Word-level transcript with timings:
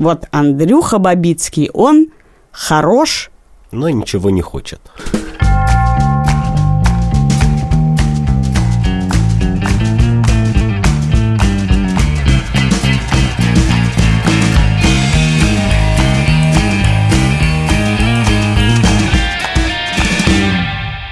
Вот 0.00 0.24
Андрюха 0.30 0.98
Бабицкий, 0.98 1.68
он 1.74 2.06
хорош, 2.52 3.30
но 3.70 3.90
ничего 3.90 4.30
не 4.30 4.40
хочет. 4.40 4.80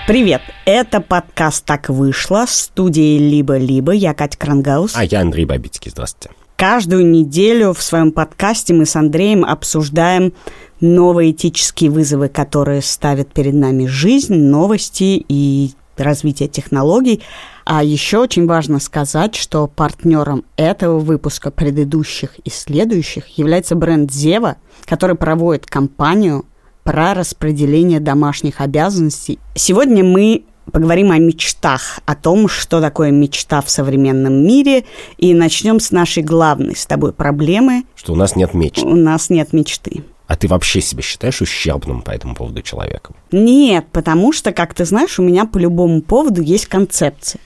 Привет! 0.06 0.40
Это 0.64 1.02
подкаст 1.02 1.66
«Так 1.66 1.90
вышло» 1.90 2.46
в 2.46 2.50
студии 2.50 3.18
«Либо-либо». 3.18 3.92
Я 3.92 4.14
Катя 4.14 4.38
Крангаус. 4.38 4.92
А 4.94 5.04
я 5.04 5.20
Андрей 5.20 5.44
Бабицкий. 5.44 5.90
Здравствуйте. 5.90 6.34
Каждую 6.58 7.06
неделю 7.06 7.72
в 7.72 7.80
своем 7.80 8.10
подкасте 8.10 8.74
мы 8.74 8.84
с 8.84 8.96
Андреем 8.96 9.44
обсуждаем 9.44 10.32
новые 10.80 11.30
этические 11.30 11.88
вызовы, 11.88 12.28
которые 12.28 12.82
ставят 12.82 13.32
перед 13.32 13.54
нами 13.54 13.86
жизнь, 13.86 14.34
новости 14.34 15.24
и 15.28 15.70
развитие 15.96 16.48
технологий. 16.48 17.22
А 17.64 17.84
еще 17.84 18.18
очень 18.18 18.48
важно 18.48 18.80
сказать, 18.80 19.36
что 19.36 19.68
партнером 19.68 20.42
этого 20.56 20.98
выпуска, 20.98 21.52
предыдущих 21.52 22.40
и 22.40 22.50
следующих, 22.50 23.38
является 23.38 23.76
бренд 23.76 24.12
Зева, 24.12 24.56
который 24.84 25.14
проводит 25.14 25.66
кампанию 25.66 26.44
про 26.82 27.14
распределение 27.14 28.00
домашних 28.00 28.60
обязанностей. 28.60 29.38
Сегодня 29.54 30.02
мы 30.02 30.42
поговорим 30.72 31.10
о 31.10 31.18
мечтах, 31.18 32.00
о 32.06 32.14
том, 32.14 32.48
что 32.48 32.80
такое 32.80 33.10
мечта 33.10 33.60
в 33.60 33.70
современном 33.70 34.46
мире, 34.46 34.84
и 35.16 35.34
начнем 35.34 35.80
с 35.80 35.90
нашей 35.90 36.22
главной 36.22 36.76
с 36.76 36.86
тобой 36.86 37.12
проблемы. 37.12 37.84
Что 37.94 38.12
у 38.12 38.16
нас 38.16 38.36
нет 38.36 38.54
мечты. 38.54 38.86
У 38.86 38.94
нас 38.94 39.30
нет 39.30 39.52
мечты. 39.52 40.04
А 40.26 40.36
ты 40.36 40.46
вообще 40.46 40.82
себя 40.82 41.02
считаешь 41.02 41.40
ущербным 41.40 42.02
по 42.02 42.10
этому 42.10 42.34
поводу 42.34 42.60
человеком? 42.62 43.16
Нет, 43.32 43.86
потому 43.92 44.32
что, 44.32 44.52
как 44.52 44.74
ты 44.74 44.84
знаешь, 44.84 45.18
у 45.18 45.22
меня 45.22 45.46
по 45.46 45.56
любому 45.56 46.02
поводу 46.02 46.42
есть 46.42 46.66
концепция. 46.66 47.40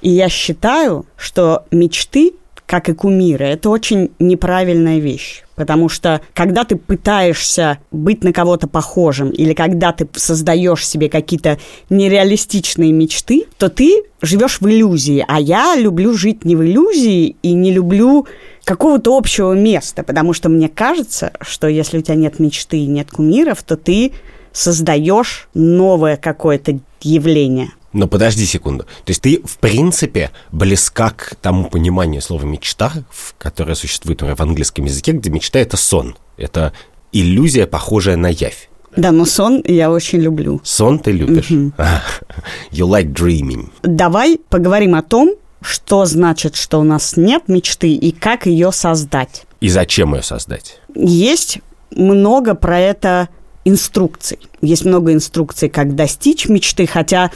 И 0.00 0.10
я 0.10 0.28
считаю, 0.28 1.06
что 1.16 1.64
мечты 1.72 2.34
как 2.68 2.90
и 2.90 2.92
кумиры. 2.92 3.46
Это 3.46 3.70
очень 3.70 4.10
неправильная 4.18 4.98
вещь. 4.98 5.42
Потому 5.56 5.88
что 5.88 6.20
когда 6.34 6.64
ты 6.64 6.76
пытаешься 6.76 7.78
быть 7.90 8.22
на 8.22 8.32
кого-то 8.34 8.68
похожим, 8.68 9.30
или 9.30 9.54
когда 9.54 9.92
ты 9.92 10.06
создаешь 10.12 10.86
себе 10.86 11.08
какие-то 11.08 11.58
нереалистичные 11.88 12.92
мечты, 12.92 13.46
то 13.56 13.70
ты 13.70 14.04
живешь 14.20 14.60
в 14.60 14.68
иллюзии. 14.68 15.24
А 15.26 15.40
я 15.40 15.76
люблю 15.76 16.12
жить 16.12 16.44
не 16.44 16.56
в 16.56 16.62
иллюзии 16.62 17.36
и 17.42 17.54
не 17.54 17.72
люблю 17.72 18.26
какого-то 18.64 19.16
общего 19.16 19.54
места, 19.54 20.02
потому 20.02 20.34
что 20.34 20.50
мне 20.50 20.68
кажется, 20.68 21.32
что 21.40 21.68
если 21.68 21.98
у 21.98 22.02
тебя 22.02 22.16
нет 22.16 22.38
мечты 22.38 22.80
и 22.80 22.86
нет 22.86 23.10
кумиров, 23.10 23.62
то 23.62 23.78
ты 23.78 24.12
создаешь 24.52 25.48
новое 25.54 26.18
какое-то 26.18 26.78
явление. 27.00 27.70
Но 27.92 28.06
подожди 28.06 28.44
секунду. 28.44 28.84
То 28.84 29.10
есть 29.10 29.22
ты, 29.22 29.40
в 29.44 29.58
принципе, 29.58 30.30
близка 30.52 31.10
к 31.10 31.36
тому 31.40 31.70
пониманию 31.70 32.20
слова 32.20 32.44
«мечта», 32.44 32.92
которое 33.38 33.74
существует 33.74 34.22
в 34.22 34.42
английском 34.42 34.84
языке, 34.84 35.12
где 35.12 35.30
мечта— 35.30 35.58
это 35.60 35.76
сон. 35.76 36.16
Это 36.36 36.72
иллюзия, 37.12 37.66
похожая 37.66 38.16
на 38.16 38.28
явь. 38.28 38.68
Да, 38.96 39.12
но 39.12 39.24
сон 39.24 39.62
я 39.66 39.90
очень 39.90 40.18
люблю. 40.18 40.60
Сон 40.64 40.98
ты 40.98 41.12
любишь? 41.12 41.50
Mm-hmm. 41.50 41.72
You 42.72 42.88
like 42.88 43.12
dreaming. 43.12 43.70
Давай 43.82 44.38
поговорим 44.48 44.94
о 44.94 45.02
том, 45.02 45.34
что 45.60 46.04
значит, 46.04 46.56
что 46.56 46.80
у 46.80 46.84
нас 46.84 47.16
нет 47.16 47.44
мечты 47.48 47.92
и 47.92 48.12
как 48.12 48.46
ее 48.46 48.72
создать. 48.72 49.44
И 49.60 49.68
зачем 49.68 50.14
ее 50.14 50.22
создать? 50.22 50.80
Есть 50.94 51.58
много 51.90 52.54
про 52.54 52.78
это 52.78 53.28
инструкций. 53.68 54.38
Есть 54.60 54.84
много 54.84 55.12
инструкций, 55.12 55.68
как 55.68 55.94
достичь 55.94 56.48
мечты, 56.48 56.86
хотя 56.86 57.30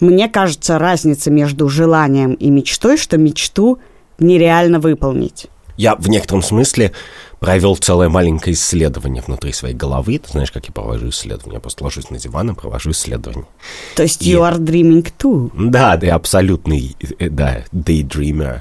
мне 0.00 0.28
кажется 0.28 0.78
разница 0.78 1.30
между 1.30 1.68
желанием 1.68 2.34
и 2.34 2.50
мечтой, 2.50 2.96
что 2.96 3.18
мечту 3.18 3.78
нереально 4.18 4.80
выполнить. 4.80 5.46
Я 5.76 5.96
в 5.96 6.08
некотором 6.08 6.42
смысле 6.42 6.92
провел 7.40 7.76
целое 7.76 8.08
маленькое 8.08 8.54
исследование 8.54 9.22
внутри 9.26 9.52
своей 9.52 9.74
головы. 9.74 10.18
Ты 10.18 10.30
знаешь, 10.30 10.52
как 10.52 10.66
я 10.66 10.72
провожу 10.72 11.08
исследования? 11.08 11.54
Я 11.54 11.60
просто 11.60 11.82
ложусь 11.82 12.08
на 12.10 12.18
диван 12.18 12.50
и 12.50 12.54
провожу 12.54 12.92
исследование. 12.92 13.46
То 13.96 14.04
есть 14.04 14.22
и... 14.22 14.32
you 14.32 14.40
are 14.40 14.58
dreaming 14.58 15.10
too? 15.18 15.50
Да, 15.54 15.96
да, 15.96 16.14
абсолютный, 16.14 16.96
э, 17.18 17.28
да, 17.28 17.64
daydreamer. 17.72 18.60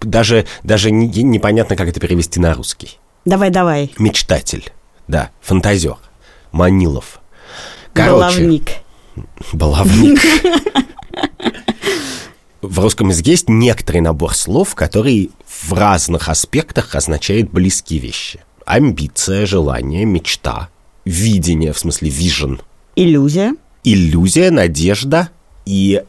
Даже, 0.00 0.46
даже 0.64 0.90
не, 0.90 1.06
непонятно, 1.22 1.76
как 1.76 1.88
это 1.88 2.00
перевести 2.00 2.40
на 2.40 2.54
русский. 2.54 2.98
Давай, 3.24 3.50
давай. 3.50 3.92
Мечтатель, 3.98 4.72
да, 5.06 5.30
фантазер. 5.40 5.96
Манилов. 6.56 7.20
Короче, 7.92 8.38
Баловник. 8.38 8.70
Баловник. 9.52 10.18
В 12.62 12.80
русском 12.80 13.10
языке 13.10 13.32
есть 13.32 13.48
некоторый 13.48 14.00
набор 14.00 14.34
слов, 14.34 14.74
который 14.74 15.30
в 15.46 15.72
разных 15.74 16.28
аспектах 16.28 16.94
означает 16.94 17.50
близкие 17.52 18.00
вещи. 18.00 18.40
Амбиция, 18.64 19.46
желание, 19.46 20.04
мечта, 20.04 20.70
видение, 21.04 21.72
в 21.72 21.78
смысле 21.78 22.08
vision. 22.08 22.60
Иллюзия. 22.96 23.54
Иллюзия, 23.84 24.50
надежда. 24.50 25.28
И 25.64 26.02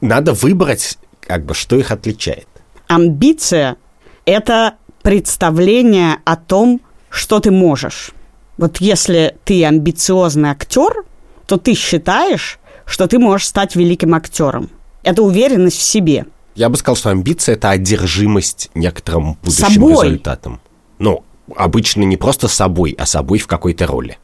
надо 0.00 0.34
выбрать, 0.34 0.98
как 1.20 1.46
бы, 1.46 1.54
что 1.54 1.76
их 1.76 1.90
отличает. 1.90 2.48
Амбиция– 2.88 3.76
это 4.26 4.74
представление 5.02 6.18
о 6.24 6.36
том, 6.36 6.80
что 7.08 7.40
ты 7.40 7.50
можешь. 7.50 8.10
Вот 8.56 8.78
если 8.78 9.36
ты 9.44 9.64
амбициозный 9.64 10.50
актер, 10.50 11.04
то 11.46 11.56
ты 11.56 11.74
считаешь, 11.74 12.58
что 12.86 13.06
ты 13.06 13.18
можешь 13.18 13.48
стать 13.48 13.76
великим 13.76 14.14
актером. 14.14 14.70
Это 15.02 15.22
уверенность 15.22 15.78
в 15.78 15.82
себе. 15.82 16.26
Я 16.54 16.68
бы 16.68 16.76
сказал, 16.76 16.96
что 16.96 17.10
амбиция– 17.10 17.54
это 17.56 17.70
одержимость 17.70 18.70
некоторым 18.74 19.34
будущим 19.42 19.74
собой. 19.74 20.06
результатом. 20.06 20.60
Ну, 20.98 21.24
обычно 21.56 22.02
не 22.02 22.16
просто 22.16 22.48
собой, 22.48 22.94
а 22.98 23.06
собой 23.06 23.38
в 23.38 23.46
какой-то 23.46 23.86
роли. 23.86 24.18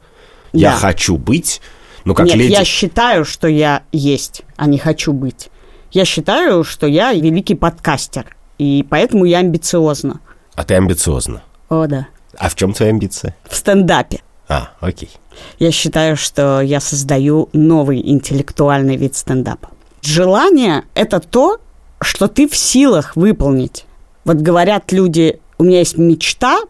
Да. 0.53 0.59
Я 0.59 0.71
хочу 0.71 1.17
быть, 1.17 1.61
ну 2.05 2.13
как 2.13 2.27
Нет, 2.27 2.35
леди... 2.35 2.51
я 2.51 2.65
считаю, 2.65 3.25
что 3.25 3.47
я 3.47 3.83
есть, 3.91 4.43
а 4.55 4.67
не 4.67 4.77
хочу 4.77 5.13
быть. 5.13 5.49
Я 5.91 6.05
считаю, 6.05 6.63
что 6.63 6.87
я 6.87 7.13
великий 7.13 7.55
подкастер, 7.55 8.35
и 8.57 8.85
поэтому 8.89 9.25
я 9.25 9.39
амбициозна. 9.39 10.21
А 10.55 10.63
ты 10.63 10.75
амбициозна? 10.75 11.43
О, 11.69 11.85
да. 11.87 12.07
А 12.41 12.49
в 12.49 12.55
чем 12.55 12.73
твоя 12.73 12.91
амбиция? 12.91 13.35
В 13.47 13.55
стендапе. 13.55 14.21
А, 14.49 14.71
окей. 14.79 15.11
Я 15.59 15.71
считаю, 15.71 16.17
что 16.17 16.59
я 16.61 16.79
создаю 16.79 17.49
новый 17.53 18.01
интеллектуальный 18.01 18.95
вид 18.95 19.15
стендапа. 19.15 19.69
Желание– 20.01 20.85
это 20.95 21.19
то, 21.19 21.59
что 22.01 22.27
ты 22.27 22.49
в 22.49 22.55
силах 22.55 23.15
выполнить. 23.15 23.85
Вот 24.25 24.37
говорят 24.37 24.91
люди, 24.91 25.39
у 25.59 25.65
меня 25.65 25.79
есть 25.79 25.99
мечта 25.99 26.61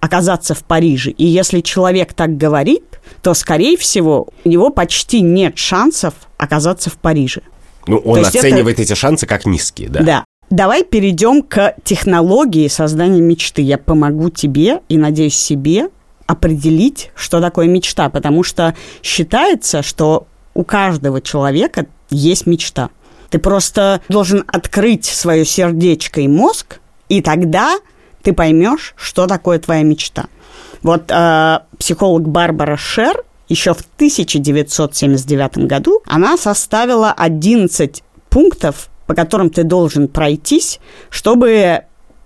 оказаться 0.00 0.54
в 0.54 0.64
Париже, 0.64 1.10
и 1.10 1.26
если 1.26 1.60
человек 1.60 2.14
так 2.14 2.38
говорит, 2.38 2.98
то, 3.20 3.34
скорее 3.34 3.76
всего, 3.76 4.28
у 4.46 4.48
него 4.48 4.70
почти 4.70 5.20
нет 5.20 5.58
шансов 5.58 6.14
оказаться 6.38 6.88
в 6.88 6.96
Париже. 6.96 7.42
Ну, 7.86 7.98
он 7.98 8.24
оценивает 8.24 8.76
это... 8.76 8.82
эти 8.82 8.94
шансы 8.94 9.26
как 9.26 9.44
низкие, 9.44 9.90
да? 9.90 10.02
Да. 10.02 10.24
Давай 10.50 10.82
перейдем 10.82 11.42
к 11.42 11.74
технологии 11.84 12.68
создания 12.68 13.20
мечты. 13.20 13.60
Я 13.60 13.76
помогу 13.76 14.30
тебе 14.30 14.80
и, 14.88 14.96
надеюсь, 14.96 15.36
себе 15.36 15.88
определить, 16.26 17.10
что 17.14 17.40
такое 17.40 17.66
мечта, 17.66 18.08
потому 18.08 18.42
что 18.42 18.74
считается, 19.02 19.82
что 19.82 20.26
у 20.54 20.64
каждого 20.64 21.20
человека 21.20 21.86
есть 22.10 22.46
мечта. 22.46 22.90
Ты 23.30 23.38
просто 23.38 24.00
должен 24.08 24.44
открыть 24.46 25.04
свое 25.04 25.44
сердечко 25.44 26.20
и 26.20 26.28
мозг, 26.28 26.80
и 27.08 27.20
тогда 27.20 27.78
ты 28.22 28.32
поймешь, 28.32 28.94
что 28.96 29.26
такое 29.26 29.58
твоя 29.58 29.82
мечта. 29.82 30.26
Вот 30.82 31.10
э, 31.10 31.58
психолог 31.78 32.28
Барбара 32.28 32.76
Шер 32.76 33.24
еще 33.48 33.74
в 33.74 33.80
1979 33.96 35.66
году 35.66 36.02
она 36.06 36.36
составила 36.36 37.12
11 37.12 38.02
пунктов 38.28 38.88
по 39.08 39.14
которым 39.14 39.48
ты 39.48 39.64
должен 39.64 40.06
пройтись, 40.06 40.78
чтобы 41.08 41.80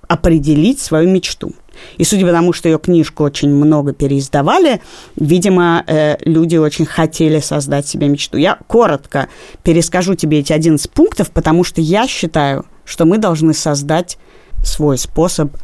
определить 0.08 0.80
свою 0.80 1.08
мечту. 1.08 1.52
И 1.96 2.04
судя 2.04 2.26
по 2.26 2.32
тому, 2.32 2.52
что 2.52 2.68
ее 2.68 2.78
книжку 2.78 3.22
очень 3.22 3.50
много 3.50 3.92
переиздавали, 3.92 4.82
видимо, 5.16 5.84
э, 5.86 6.16
люди 6.24 6.56
очень 6.56 6.84
хотели 6.84 7.38
создать 7.38 7.86
себе 7.86 8.08
мечту. 8.08 8.36
Я 8.36 8.58
коротко 8.66 9.28
перескажу 9.62 10.16
тебе 10.16 10.40
эти 10.40 10.52
11 10.52 10.90
пунктов, 10.90 11.30
потому 11.30 11.62
что 11.62 11.80
я 11.80 12.06
считаю, 12.08 12.66
что 12.84 13.04
мы 13.04 13.18
должны 13.18 13.54
создать 13.54 14.18
свой 14.64 14.98
способ 14.98 15.56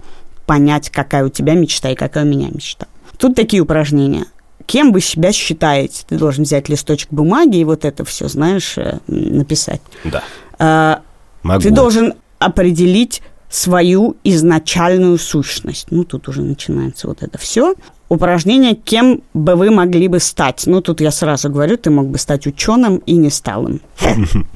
понять, 0.47 0.88
какая 0.88 1.25
у 1.25 1.31
тебя 1.31 1.55
мечта 1.55 1.91
и 1.91 1.97
какая 1.97 2.25
у 2.25 2.29
меня 2.29 2.49
мечта. 2.49 2.87
Тут 3.19 3.35
такие 3.35 3.61
упражнения. 3.61 4.26
Кем 4.67 4.93
вы 4.93 5.00
себя 5.00 5.32
считаете? 5.32 6.05
Ты 6.09 6.17
должен 6.17 6.44
взять 6.44 6.69
листочек 6.69 7.11
бумаги 7.11 7.56
и 7.56 7.65
вот 7.65 7.85
это 7.85 8.05
все, 8.05 8.29
знаешь, 8.29 8.79
э, 8.79 8.99
написать. 9.09 9.81
Да. 10.05 11.03
Могу. 11.48 11.62
Ты 11.62 11.70
должен 11.70 12.14
определить, 12.38 13.22
свою 13.48 14.16
изначальную 14.24 15.18
сущность. 15.18 15.86
Ну, 15.90 16.04
тут 16.04 16.28
уже 16.28 16.42
начинается 16.42 17.08
вот 17.08 17.22
это 17.22 17.38
все. 17.38 17.74
Упражнение, 18.08 18.74
кем 18.74 19.22
бы 19.34 19.54
вы 19.54 19.70
могли 19.70 20.08
бы 20.08 20.20
стать. 20.20 20.64
Ну, 20.66 20.80
тут 20.80 21.00
я 21.00 21.10
сразу 21.10 21.50
говорю, 21.50 21.76
ты 21.76 21.90
мог 21.90 22.08
бы 22.08 22.18
стать 22.18 22.46
ученым 22.46 22.98
и 22.98 23.16
не 23.16 23.30
стал 23.30 23.68
им. 23.68 23.80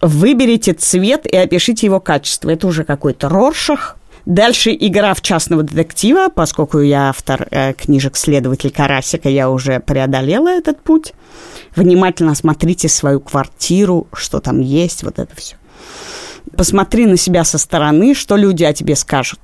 Выберите 0.00 0.72
цвет 0.72 1.26
и 1.26 1.36
опишите 1.36 1.86
его 1.86 2.00
качество. 2.00 2.50
Это 2.50 2.66
уже 2.66 2.84
какой-то 2.84 3.28
Роршах. 3.28 3.96
Дальше 4.24 4.70
игра 4.78 5.14
в 5.14 5.20
частного 5.20 5.64
детектива, 5.64 6.28
поскольку 6.32 6.78
я 6.78 7.08
автор 7.08 7.48
э, 7.50 7.72
книжек 7.72 8.16
«Следователь 8.16 8.70
Карасика», 8.70 9.28
я 9.28 9.50
уже 9.50 9.80
преодолела 9.80 10.48
этот 10.48 10.80
путь. 10.80 11.12
Внимательно 11.74 12.36
смотрите 12.36 12.88
свою 12.88 13.18
квартиру, 13.18 14.06
что 14.12 14.38
там 14.38 14.60
есть, 14.60 15.02
вот 15.02 15.18
это 15.18 15.34
все. 15.34 15.56
Посмотри 16.56 17.06
на 17.06 17.16
себя 17.16 17.44
со 17.44 17.58
стороны, 17.58 18.14
что 18.14 18.36
люди 18.36 18.64
о 18.64 18.72
тебе 18.72 18.96
скажут. 18.96 19.40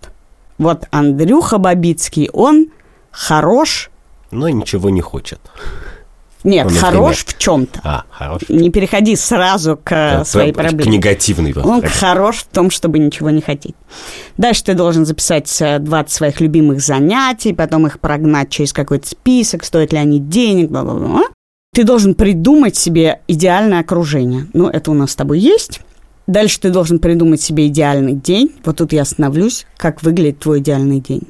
Вот 0.58 0.86
Андрюха 0.90 1.58
Бабицкий, 1.58 2.28
он 2.32 2.68
хорош. 3.10 3.90
Но 4.30 4.48
ничего 4.48 4.90
не 4.90 5.00
хочет. 5.00 5.40
Нет, 6.44 6.68
ну, 6.70 6.78
хорош 6.78 7.24
в 7.24 7.36
чем-то. 7.36 7.80
А, 7.82 8.04
хорош. 8.10 8.42
Не 8.48 8.70
переходи 8.70 9.16
сразу 9.16 9.76
к 9.76 9.90
да, 9.90 10.24
своей 10.24 10.52
проблеме. 10.52 10.84
К 10.84 10.86
негативной. 10.86 11.52
Он 11.52 11.82
хорош 11.82 12.38
в 12.38 12.46
том, 12.46 12.70
чтобы 12.70 12.98
ничего 12.98 13.30
не 13.30 13.40
хотеть. 13.40 13.74
Дальше 14.36 14.64
ты 14.64 14.74
должен 14.74 15.04
записать 15.04 15.52
20 15.60 16.12
своих 16.12 16.40
любимых 16.40 16.80
занятий, 16.80 17.52
потом 17.52 17.86
их 17.86 17.98
прогнать 17.98 18.50
через 18.50 18.72
какой-то 18.72 19.08
список, 19.08 19.64
стоят 19.64 19.92
ли 19.92 19.98
они 19.98 20.20
денег, 20.20 20.70
бла-бла-бла. 20.70 21.24
Ты 21.74 21.84
должен 21.84 22.14
придумать 22.14 22.76
себе 22.76 23.20
идеальное 23.26 23.80
окружение. 23.80 24.46
Ну, 24.52 24.68
это 24.68 24.90
у 24.90 24.94
нас 24.94 25.12
с 25.12 25.16
тобой 25.16 25.40
есть. 25.40 25.80
Дальше 26.28 26.60
ты 26.60 26.70
должен 26.70 26.98
придумать 26.98 27.40
себе 27.40 27.66
идеальный 27.68 28.12
день. 28.12 28.54
Вот 28.62 28.76
тут 28.76 28.92
я 28.92 29.02
остановлюсь. 29.02 29.66
Как 29.78 30.02
выглядит 30.02 30.38
твой 30.40 30.60
идеальный 30.60 31.00
день? 31.00 31.22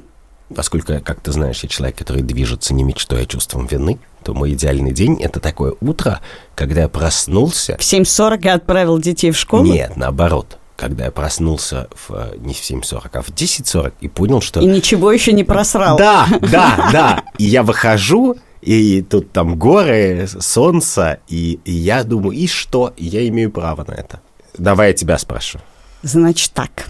Поскольку, 0.54 0.92
как 1.04 1.20
ты 1.20 1.30
знаешь, 1.30 1.62
я 1.62 1.68
человек, 1.68 1.96
который 1.96 2.22
движется 2.22 2.74
не 2.74 2.82
мечтой, 2.82 3.22
а 3.22 3.26
чувством 3.26 3.66
вины, 3.66 4.00
то 4.24 4.34
мой 4.34 4.54
идеальный 4.54 4.92
день– 4.92 5.16
это 5.22 5.38
такое 5.38 5.74
утро, 5.80 6.20
когда 6.56 6.82
я 6.82 6.88
проснулся... 6.88 7.76
В 7.78 7.82
7.40 7.82 8.40
я 8.44 8.54
отправил 8.54 8.98
детей 8.98 9.30
в 9.30 9.36
школу? 9.36 9.64
Нет, 9.64 9.96
наоборот. 9.96 10.58
Когда 10.74 11.04
я 11.04 11.10
проснулся 11.12 11.88
в, 11.94 12.36
не 12.38 12.54
в 12.54 12.60
7.40, 12.60 13.10
а 13.12 13.22
в 13.22 13.28
10.40 13.28 13.92
и 14.00 14.08
понял, 14.08 14.40
что... 14.40 14.60
И 14.60 14.66
ничего 14.66 15.12
еще 15.12 15.32
не 15.32 15.44
просрал. 15.44 15.96
Да, 15.96 16.26
да, 16.40 16.88
да. 16.92 17.24
И 17.36 17.44
я 17.44 17.62
выхожу, 17.62 18.36
и 18.62 19.02
тут 19.02 19.30
там 19.30 19.56
горы, 19.58 20.28
солнце, 20.40 21.20
и, 21.28 21.60
и 21.64 21.72
я 21.72 22.02
думаю, 22.02 22.36
и 22.36 22.48
что? 22.48 22.94
я 22.96 23.26
имею 23.28 23.52
право 23.52 23.84
на 23.86 23.92
это. 23.92 24.20
Давай 24.58 24.88
я 24.88 24.94
тебя 24.94 25.18
спрошу. 25.18 25.58
Значит 26.02 26.52
так. 26.52 26.86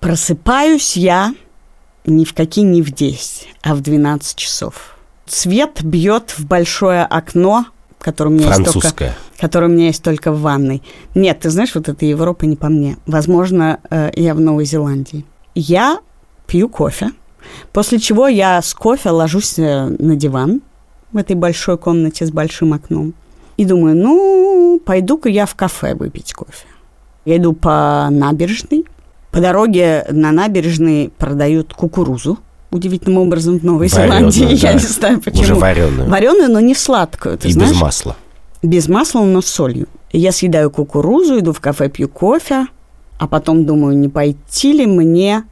Просыпаюсь 0.00 0.96
я 0.96 1.34
ни 2.04 2.24
в 2.24 2.34
какие 2.34 2.64
не 2.64 2.82
в 2.82 2.92
10, 2.92 3.48
а 3.62 3.74
в 3.74 3.80
12 3.80 4.36
часов. 4.36 4.96
Свет 5.26 5.82
бьет 5.82 6.34
в 6.36 6.46
большое 6.46 7.04
окно, 7.04 7.66
которое 8.00 8.30
у 8.30 8.32
меня 8.32 8.54
есть 8.54 8.72
только, 8.72 9.14
которое 9.38 9.66
у 9.66 9.72
меня 9.72 9.86
есть 9.86 10.02
только 10.02 10.32
в 10.32 10.40
ванной. 10.40 10.82
Нет, 11.14 11.40
ты 11.40 11.50
знаешь, 11.50 11.74
вот 11.74 11.88
эта 11.88 12.04
Европа 12.06 12.46
не 12.46 12.56
по 12.56 12.68
мне. 12.68 12.96
Возможно, 13.06 13.80
э, 13.90 14.10
я 14.16 14.34
в 14.34 14.40
Новой 14.40 14.64
Зеландии. 14.64 15.24
Я 15.54 16.00
пью 16.46 16.68
кофе, 16.68 17.10
после 17.72 17.98
чего 17.98 18.26
я 18.26 18.60
с 18.60 18.74
кофе 18.74 19.10
ложусь 19.10 19.58
э, 19.58 19.86
на 19.86 20.16
диван 20.16 20.62
в 21.12 21.16
этой 21.16 21.36
большой 21.36 21.78
комнате 21.78 22.26
с 22.26 22.30
большим 22.30 22.72
окном 22.72 23.14
и 23.56 23.64
думаю, 23.64 23.94
ну, 23.94 24.80
пойду-ка 24.84 25.28
я 25.28 25.46
в 25.46 25.54
кафе 25.54 25.94
выпить 25.94 26.32
кофе. 26.32 26.66
Я 27.24 27.36
иду 27.36 27.52
по 27.52 28.08
набережной, 28.10 28.84
по 29.30 29.40
дороге 29.40 30.06
на 30.10 30.32
набережной 30.32 31.12
продают 31.18 31.74
кукурузу, 31.74 32.38
удивительным 32.70 33.18
образом 33.18 33.58
в 33.58 33.64
Новой 33.64 33.88
Вареную, 33.88 34.30
Зеландии. 34.30 34.56
Да. 34.60 34.68
Я 34.68 34.72
не 34.74 34.78
знаю 34.80 35.20
почему. 35.20 35.42
Уже 35.42 35.54
вареную. 35.54 36.08
Вареную, 36.08 36.50
но 36.50 36.60
не 36.60 36.74
сладкую. 36.74 37.38
Ты 37.38 37.48
И 37.48 37.52
знаешь? 37.52 37.72
без 37.72 37.80
масла. 37.80 38.16
Без 38.62 38.88
масла, 38.88 39.24
но 39.24 39.40
с 39.40 39.46
солью. 39.46 39.88
Я 40.12 40.32
съедаю 40.32 40.70
кукурузу, 40.70 41.38
иду 41.38 41.52
в 41.52 41.60
кафе, 41.60 41.88
пью 41.88 42.08
кофе, 42.08 42.66
а 43.18 43.28
потом 43.28 43.64
думаю, 43.64 43.96
не 43.96 44.08
пойти 44.08 44.72
ли 44.72 44.86
мне 44.86 45.44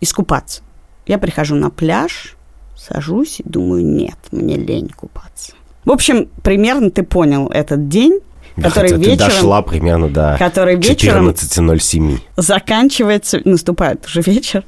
искупаться. 0.00 0.62
Я 1.06 1.18
прихожу 1.18 1.56
на 1.56 1.70
пляж, 1.70 2.36
сажусь 2.76 3.40
и 3.40 3.42
думаю, 3.44 3.84
нет, 3.84 4.16
мне 4.30 4.56
лень 4.56 4.88
купаться. 4.88 5.52
В 5.84 5.90
общем, 5.90 6.28
примерно 6.42 6.90
ты 6.90 7.02
понял 7.02 7.48
этот 7.48 7.88
день 7.88 8.20
который 8.62 8.90
Хотя 8.90 8.96
вечером... 8.96 9.30
Дошла 9.30 9.62
примерно 9.62 10.08
до 10.08 10.36
который 10.38 10.76
вечером 10.76 11.28
14.07. 11.28 12.18
Заканчивается, 12.36 13.40
наступает 13.44 14.06
уже 14.06 14.20
вечер, 14.22 14.64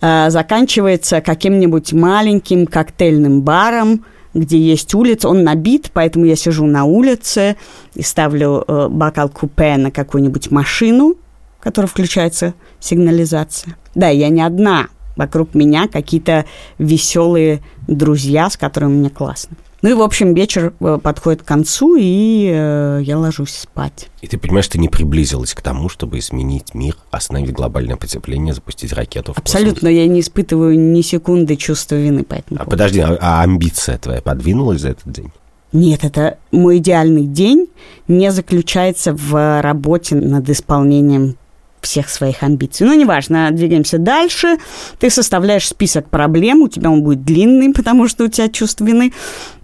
э, 0.00 0.30
заканчивается 0.30 1.20
каким-нибудь 1.20 1.92
маленьким 1.92 2.66
коктейльным 2.66 3.42
баром, 3.42 4.04
где 4.34 4.58
есть 4.58 4.94
улица, 4.94 5.28
он 5.28 5.44
набит, 5.44 5.90
поэтому 5.92 6.26
я 6.26 6.36
сижу 6.36 6.66
на 6.66 6.84
улице 6.84 7.56
и 7.94 8.02
ставлю 8.02 8.64
э, 8.66 8.88
бокал 8.90 9.28
купе 9.28 9.76
на 9.76 9.90
какую-нибудь 9.90 10.50
машину, 10.50 11.16
которая 11.60 11.88
включается 11.88 12.54
сигнализация. 12.78 13.76
Да, 13.94 14.08
я 14.08 14.28
не 14.28 14.42
одна, 14.42 14.88
вокруг 15.16 15.54
меня 15.54 15.88
какие-то 15.88 16.44
веселые 16.78 17.60
друзья, 17.88 18.50
с 18.50 18.56
которыми 18.56 18.98
мне 18.98 19.10
классно. 19.10 19.56
Ну 19.82 19.90
и, 19.90 19.92
в 19.92 20.00
общем, 20.02 20.34
вечер 20.34 20.72
э, 20.80 20.98
подходит 21.02 21.42
к 21.42 21.44
концу, 21.44 21.96
и 21.98 22.50
э, 22.52 23.00
я 23.02 23.18
ложусь 23.18 23.54
спать. 23.54 24.08
И 24.22 24.26
ты 24.26 24.38
понимаешь, 24.38 24.68
ты 24.68 24.78
не 24.78 24.88
приблизилась 24.88 25.54
к 25.54 25.60
тому, 25.60 25.88
чтобы 25.88 26.18
изменить 26.18 26.74
мир, 26.74 26.96
остановить 27.10 27.52
глобальное 27.52 27.96
потепление, 27.96 28.54
запустить 28.54 28.92
ракету 28.92 29.34
в 29.34 29.38
Абсолютно, 29.38 29.74
космос. 29.74 29.92
я 29.92 30.06
не 30.06 30.20
испытываю 30.20 30.78
ни 30.78 31.02
секунды 31.02 31.56
чувства 31.56 31.96
вины 31.96 32.24
по 32.24 32.34
этому 32.34 32.60
А 32.60 32.64
подожди, 32.64 33.00
а, 33.00 33.18
а 33.20 33.42
амбиция 33.42 33.98
твоя 33.98 34.22
подвинулась 34.22 34.80
за 34.80 34.90
этот 34.90 35.12
день? 35.12 35.30
Нет, 35.72 36.04
это 36.04 36.38
мой 36.52 36.78
идеальный 36.78 37.26
день 37.26 37.66
не 38.08 38.30
заключается 38.32 39.12
в 39.12 39.60
работе 39.60 40.14
над 40.14 40.48
исполнением 40.48 41.36
всех 41.86 42.08
своих 42.08 42.42
амбиций. 42.42 42.86
Ну, 42.86 42.94
неважно, 42.94 43.50
двигаемся 43.52 43.98
дальше. 43.98 44.58
Ты 44.98 45.08
составляешь 45.08 45.68
список 45.68 46.10
проблем, 46.10 46.62
у 46.62 46.68
тебя 46.68 46.90
он 46.90 47.02
будет 47.02 47.24
длинный, 47.24 47.72
потому 47.74 48.08
что 48.08 48.24
у 48.24 48.28
тебя 48.28 48.48
чувство 48.48 48.84
вины. 48.84 49.12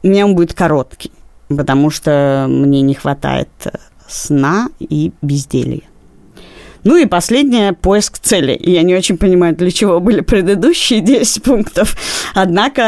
У 0.03 0.09
меня 0.09 0.25
он 0.25 0.35
будет 0.35 0.55
короткий, 0.55 1.11
потому 1.49 1.91
что 1.91 2.47
мне 2.49 2.81
не 2.81 2.95
хватает 2.95 3.49
э, 3.65 3.71
сна 4.09 4.69
и 4.79 5.13
безделья. 5.21 5.83
Ну 6.85 6.97
и 6.97 7.07
последнее– 7.07 7.73
поиск 7.81 8.19
цели. 8.19 8.59
Я 8.61 8.83
не 8.83 8.95
очень 8.95 9.17
понимаю, 9.17 9.55
для 9.55 9.71
чего 9.71 10.01
были 10.01 10.21
предыдущие 10.21 11.01
10 11.03 11.43
пунктов. 11.43 11.97
Однако 12.35 12.83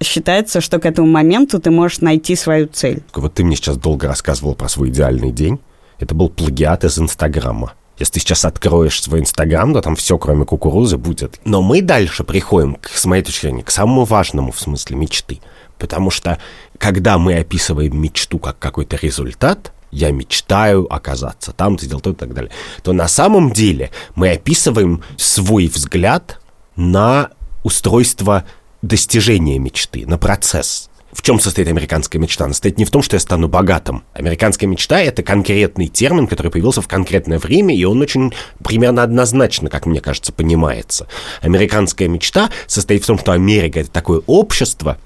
э, 0.00 0.04
считается, 0.04 0.60
что 0.60 0.78
к 0.78 0.86
этому 0.86 1.08
моменту 1.08 1.58
ты 1.58 1.70
можешь 1.70 2.00
найти 2.00 2.36
свою 2.36 2.66
цель. 2.66 3.02
Вот 3.14 3.34
ты 3.34 3.44
мне 3.44 3.56
сейчас 3.56 3.76
долго 3.76 4.08
рассказывал 4.08 4.54
про 4.54 4.68
свой 4.68 4.88
идеальный 4.90 5.30
день. 5.30 5.60
Это 5.98 6.14
был 6.14 6.28
плагиат 6.28 6.84
из 6.84 6.98
Инстаграма. 6.98 7.74
Если 8.02 8.14
ты 8.14 8.20
сейчас 8.20 8.44
откроешь 8.44 9.00
свой 9.00 9.20
Инстаграм, 9.20 9.72
то 9.72 9.80
там 9.80 9.94
все, 9.94 10.18
кроме 10.18 10.44
кукурузы, 10.44 10.96
будет. 10.96 11.38
Но 11.44 11.62
мы 11.62 11.82
дальше 11.82 12.24
приходим, 12.24 12.74
к, 12.74 12.88
с 12.88 13.04
моей 13.04 13.22
точки 13.22 13.42
зрения, 13.42 13.62
к 13.62 13.70
самому 13.70 14.02
важному 14.02 14.50
в 14.50 14.58
смысле 14.58 14.96
мечты. 14.96 15.38
Потому 15.78 16.10
что, 16.10 16.40
когда 16.78 17.16
мы 17.16 17.38
описываем 17.38 17.96
мечту 17.96 18.40
как 18.40 18.58
какой-то 18.58 18.96
результат, 18.96 19.72
я 19.92 20.10
мечтаю 20.10 20.92
оказаться 20.92 21.52
там, 21.52 21.76
ты 21.76 21.86
сделал 21.86 22.00
то 22.00 22.10
и 22.10 22.14
так 22.14 22.34
далее, 22.34 22.50
то 22.82 22.92
на 22.92 23.06
самом 23.06 23.52
деле 23.52 23.92
мы 24.16 24.32
описываем 24.32 25.04
свой 25.16 25.68
взгляд 25.68 26.40
на 26.74 27.30
устройство 27.62 28.44
достижения 28.82 29.60
мечты, 29.60 30.08
на 30.08 30.18
процесс. 30.18 30.90
В 31.12 31.20
чем 31.20 31.38
состоит 31.38 31.68
американская 31.68 32.20
мечта? 32.20 32.44
Она 32.44 32.54
состоит 32.54 32.78
не 32.78 32.86
в 32.86 32.90
том, 32.90 33.02
что 33.02 33.16
я 33.16 33.20
стану 33.20 33.46
богатым. 33.46 34.02
Американская 34.14 34.68
мечта— 34.68 35.00
это 35.02 35.22
конкретный 35.22 35.88
термин, 35.88 36.26
который 36.26 36.50
появился 36.50 36.80
в 36.80 36.88
конкретное 36.88 37.38
время, 37.38 37.76
и 37.76 37.84
он 37.84 38.00
очень 38.00 38.32
примерно 38.64 39.02
однозначно, 39.02 39.68
как 39.68 39.84
мне 39.84 40.00
кажется, 40.00 40.32
понимается. 40.32 41.06
Американская 41.42 42.08
мечта 42.08 42.50
состоит 42.66 43.04
в 43.04 43.06
том, 43.06 43.18
что 43.18 43.32
Америка— 43.32 43.80
это 43.80 43.90
такое 43.90 44.22
общество 44.26 44.96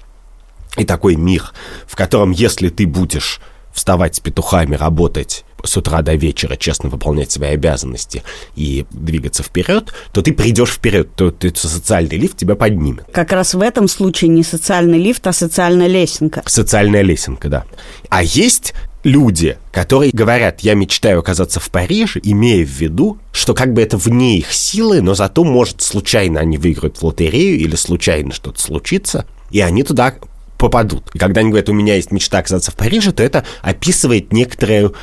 и 0.77 0.85
такой 0.85 1.15
мир, 1.15 1.51
в 1.85 1.95
котором, 1.97 2.31
если 2.31 2.69
ты 2.69 2.87
будешь 2.87 3.41
вставать 3.77 4.15
с 4.15 4.19
петухами, 4.19 4.75
работать 4.75 5.45
с 5.63 5.77
утра 5.77 6.01
до 6.01 6.15
вечера, 6.15 6.55
честно 6.55 6.89
выполнять 6.89 7.31
свои 7.31 7.51
обязанности 7.51 8.23
и 8.55 8.85
двигаться 8.89 9.43
вперед, 9.43 9.93
то 10.11 10.21
ты 10.21 10.33
придешь 10.33 10.71
вперед, 10.71 11.09
то, 11.15 11.31
то 11.31 11.47
социальный 11.55 12.17
лифт 12.17 12.37
тебя 12.37 12.55
поднимет. 12.55 13.05
Как 13.11 13.31
раз 13.31 13.53
в 13.53 13.61
этом 13.61 13.87
случае 13.87 14.29
не 14.29 14.43
социальный 14.43 14.97
лифт, 14.97 15.25
а 15.27 15.33
социальная 15.33 15.87
лесенка. 15.87 16.41
Социальная 16.45 17.03
лесенка, 17.03 17.49
да. 17.49 17.65
А 18.09 18.23
есть 18.23 18.73
люди, 19.03 19.57
которые 19.71 20.11
говорят, 20.11 20.61
я 20.61 20.73
мечтаю 20.73 21.19
оказаться 21.19 21.59
в 21.59 21.69
Париже, 21.69 22.19
имея 22.23 22.65
в 22.65 22.69
виду, 22.69 23.19
что 23.31 23.53
как 23.53 23.73
бы 23.73 23.81
это 23.81 23.97
вне 23.97 24.39
их 24.39 24.51
силы, 24.51 25.01
но 25.01 25.13
зато, 25.13 25.43
может, 25.43 25.81
случайно 25.83 26.39
они 26.39 26.57
выиграют 26.57 26.97
в 26.97 27.03
лотерею 27.03 27.59
или 27.59 27.75
случайно 27.75 28.33
что-то 28.33 28.59
случится, 28.59 29.25
и 29.51 29.61
они 29.61 29.83
туда 29.83 30.15
попадут. 30.57 31.09
И 31.13 31.19
когда 31.19 31.41
они 31.41 31.49
говорят, 31.49 31.69
у 31.69 31.73
меня 31.73 31.95
есть 31.95 32.11
мечта 32.11 32.39
оказаться 32.39 32.71
в 32.71 32.75
Париже, 32.75 33.11
то 33.11 33.23
это 33.23 33.45
описывает 33.61 34.33
некоторую 34.33 34.95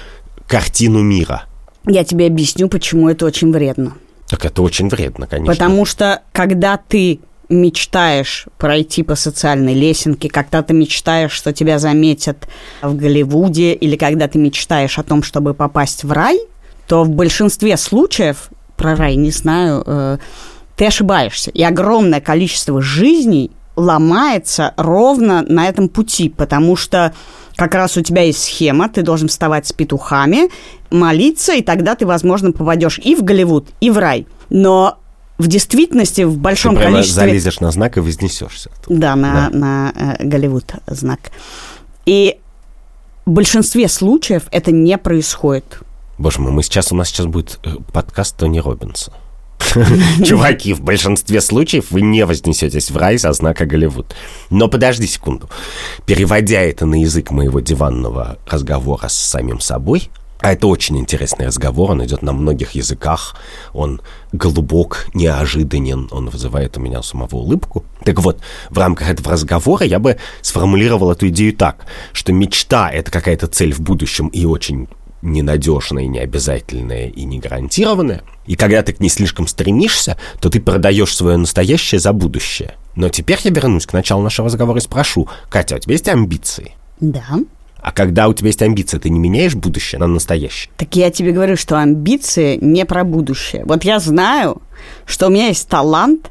картину 0.47 1.01
мира. 1.01 1.45
Я 1.87 2.05
тебе 2.05 2.27
объясню, 2.27 2.69
почему 2.69 3.09
это 3.09 3.27
очень 3.27 3.53
вредно. 3.53 3.95
Так 4.29 4.45
это 4.45 4.63
очень 4.63 4.89
вредно, 4.89 5.27
конечно. 5.27 5.53
Потому 5.53 5.85
что, 5.85 6.23
когда 6.33 6.77
ты 6.77 7.21
мечтаешь 7.51 8.47
пройти 8.57 9.03
по 9.03 9.15
социальной 9.17 9.75
лесенке, 9.75 10.29
когда 10.29 10.63
ты 10.63 10.73
мечтаешь, 10.73 11.33
что 11.33 11.53
тебя 11.53 11.79
заметят 11.79 12.49
в 12.81 12.97
Голливуде, 12.97 13.75
или 13.75 13.97
когда 13.97 14.29
ты 14.29 14.39
мечтаешь 14.39 14.99
о 14.99 15.03
том, 15.03 15.23
чтобы 15.23 15.53
попасть 15.53 16.05
в 16.05 16.13
рай, 16.13 16.41
то 16.89 17.05
в 17.05 17.11
большинстве 17.11 17.77
случаев, 17.77 18.49
про 18.77 18.97
рай 18.97 19.17
не 19.17 19.31
знаю, 19.31 19.83
э, 19.87 20.19
ты 20.77 20.87
ошибаешься. 20.87 21.51
И 21.51 21.63
огромное 21.63 22.21
количество 22.21 22.81
жизней 22.81 23.51
ломается 23.77 24.75
ровно 24.77 25.43
на 25.43 25.69
этом 25.69 25.89
пути, 25.89 26.29
потому 26.29 26.77
что 26.77 27.15
как 27.57 27.75
раз 27.75 27.97
у 27.97 28.03
тебя 28.03 28.23
есть 28.23 28.43
схема, 28.43 28.89
ты 28.89 29.03
должен 29.03 29.29
вставать 29.29 29.67
с 29.67 29.73
петухами, 29.73 30.49
молиться, 30.91 31.53
и 31.55 31.63
тогда 31.63 31.95
ты, 31.95 32.07
возможно, 32.07 32.53
попадешь 32.53 32.99
и 32.99 33.15
в 33.15 33.23
Голливуд, 33.23 33.69
и 33.81 33.91
в 33.91 33.99
рай. 33.99 34.27
Но 34.51 34.99
в 35.39 35.47
действительности 35.47 36.23
в 36.23 36.39
большом 36.39 36.75
Ты 36.75 36.81
прямо 36.83 36.97
количестве... 36.97 37.21
залезешь 37.21 37.61
на 37.61 37.71
знак 37.71 37.97
и 37.97 38.01
вознесешься. 38.01 38.71
оттуда. 38.79 39.01
Да, 39.01 39.17
на, 39.17 39.51
Да. 39.51 39.59
на 39.59 39.93
э, 39.95 40.25
Голливуд 40.25 40.73
знак. 40.87 41.21
И 42.07 42.39
в 43.27 43.31
большинстве 43.31 43.89
случаев 43.89 44.45
это 44.51 44.71
не 44.71 44.97
происходит. 44.99 45.81
Боже 46.19 46.41
мой, 46.41 46.53
мы 46.53 46.63
сейчас, 46.63 46.93
у 46.93 46.95
нас 46.97 47.09
сейчас 47.09 47.27
будет 47.27 47.59
э, 47.65 47.71
подкаст 47.93 48.37
Тони 48.37 48.61
Робинса. 48.61 49.13
Чуваки, 50.25 50.73
в 50.73 50.81
большинстве 50.81 51.41
случаев 51.41 51.91
вы 51.91 52.03
не 52.03 52.25
вознесетесь 52.25 52.91
в 52.91 52.97
рай 52.97 53.19
со 53.19 53.33
знака 53.33 53.67
Голливуд. 53.67 54.15
Но 54.51 54.69
подожди 54.69 55.07
секунду. 55.07 55.49
Переводя 56.07 56.61
это 56.61 56.87
на 56.87 57.01
язык 57.01 57.31
моего 57.31 57.61
диванного 57.61 58.39
разговора 58.47 59.09
с 59.09 59.15
самим 59.15 59.61
собой, 59.61 60.11
а 60.45 60.53
это 60.53 60.67
очень 60.67 60.99
интересный 60.99 61.47
разговор, 61.47 61.93
он 61.93 62.05
идет 62.05 62.21
на 62.21 62.35
многих 62.35 62.73
языках, 62.73 63.35
он 63.73 64.03
глубок, 64.33 65.07
неожиданен, 65.15 66.09
он 66.11 66.29
вызывает 66.29 66.77
у 66.77 66.81
меня 66.81 67.03
самого 67.03 67.37
улыбку. 67.37 67.83
Так 68.05 68.21
вот, 68.21 68.41
в 68.69 68.79
рамках 68.79 69.09
этого 69.09 69.33
разговора 69.33 69.87
я 69.87 69.99
бы 69.99 70.19
сформулировал 70.43 71.11
эту 71.11 71.29
идею 71.29 71.55
так, 71.55 71.87
что 72.13 72.35
мечта— 72.35 72.91
это 72.93 73.11
какая-то 73.11 73.47
цель 73.47 73.73
в 73.73 73.81
будущем 73.81 74.29
и 74.29 74.45
очень 74.45 74.89
ненадежная, 75.25 76.07
необязательная 76.07 77.09
и 77.09 77.25
не 77.25 77.39
гарантированная. 77.41 78.23
И 78.47 78.55
когда 78.55 78.83
ты 78.83 78.93
к 78.93 79.01
ней 79.01 79.09
слишком 79.09 79.47
стремишься, 79.47 80.17
то 80.41 80.51
ты 80.51 80.61
продаешь 80.61 81.17
свое 81.17 81.37
настоящее 81.37 81.99
за 81.99 82.13
будущее. 82.13 82.75
Но 82.95 83.09
теперь 83.09 83.41
я 83.43 83.51
вернусь 83.51 83.87
к 83.87 83.93
началу 83.93 84.23
нашего 84.23 84.47
разговора 84.47 84.79
и 84.79 84.83
спрошу, 84.83 85.29
Катя, 85.49 85.75
а 85.75 85.79
у 85.79 85.81
тебя 85.81 85.95
есть 85.95 86.09
амбиции? 86.09 86.75
Да. 87.01 87.25
А 87.79 87.93
когда 87.93 88.29
у 88.29 88.35
тебя 88.35 88.49
есть 88.49 88.63
амбиции, 88.63 88.99
ты 88.99 89.11
не 89.11 89.19
меняешь 89.19 89.55
будущее 89.55 89.99
на 89.99 90.07
настоящее? 90.07 90.73
Так 90.77 90.95
я 90.97 91.11
тебе 91.11 91.33
говорю, 91.33 91.57
что 91.57 91.79
амбиции 91.79 92.59
не 92.61 92.85
про 92.85 93.05
будущее. 93.05 93.65
Вот 93.67 93.85
я 93.85 93.99
знаю, 93.99 94.63
что 95.07 95.27
у 95.27 95.31
меня 95.31 95.49
есть 95.49 95.69
талант 95.69 96.31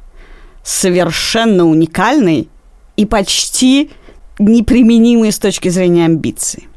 совершенно 0.63 1.65
уникальный 1.65 2.47
и 2.95 3.05
почти 3.05 3.91
неприменимый 4.39 5.31
с 5.31 5.39
точки 5.39 5.69
зрения 5.69 6.05
амбиций. 6.05 6.67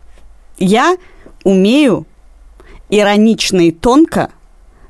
Я 0.58 0.96
умею 1.47 2.07
иронично 2.91 3.61
и 3.61 3.71
тонко 3.71 4.31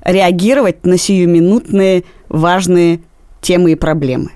реагировать 0.03 0.87
на 0.87 0.97
сиюминутные 0.97 2.05
важные 2.29 3.01
темы 3.43 3.73
и 3.73 3.75
проблемы. 3.75 4.31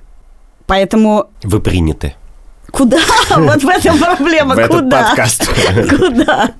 Поэтому 0.67 1.27
Вы 1.43 1.61
приняты 1.61 2.15
куда? 2.71 2.99
Вот 3.37 3.63
в 3.63 3.69
этом 3.69 3.99
проблема. 3.99 4.55
в 4.55 4.59
этот 4.59 4.83
Куда? 4.83 5.03
подкаст. 5.09 5.49
Куда? 5.99 6.55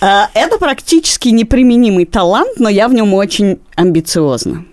А, 0.00 0.28
Это 0.34 0.58
практически 0.58 1.28
неприменимый 1.28 2.04
талант, 2.06 2.58
но 2.58 2.68
я 2.68 2.88
в 2.88 2.94
нем 2.94 3.12
очень 3.14 3.58
амбициозна. 3.76 4.64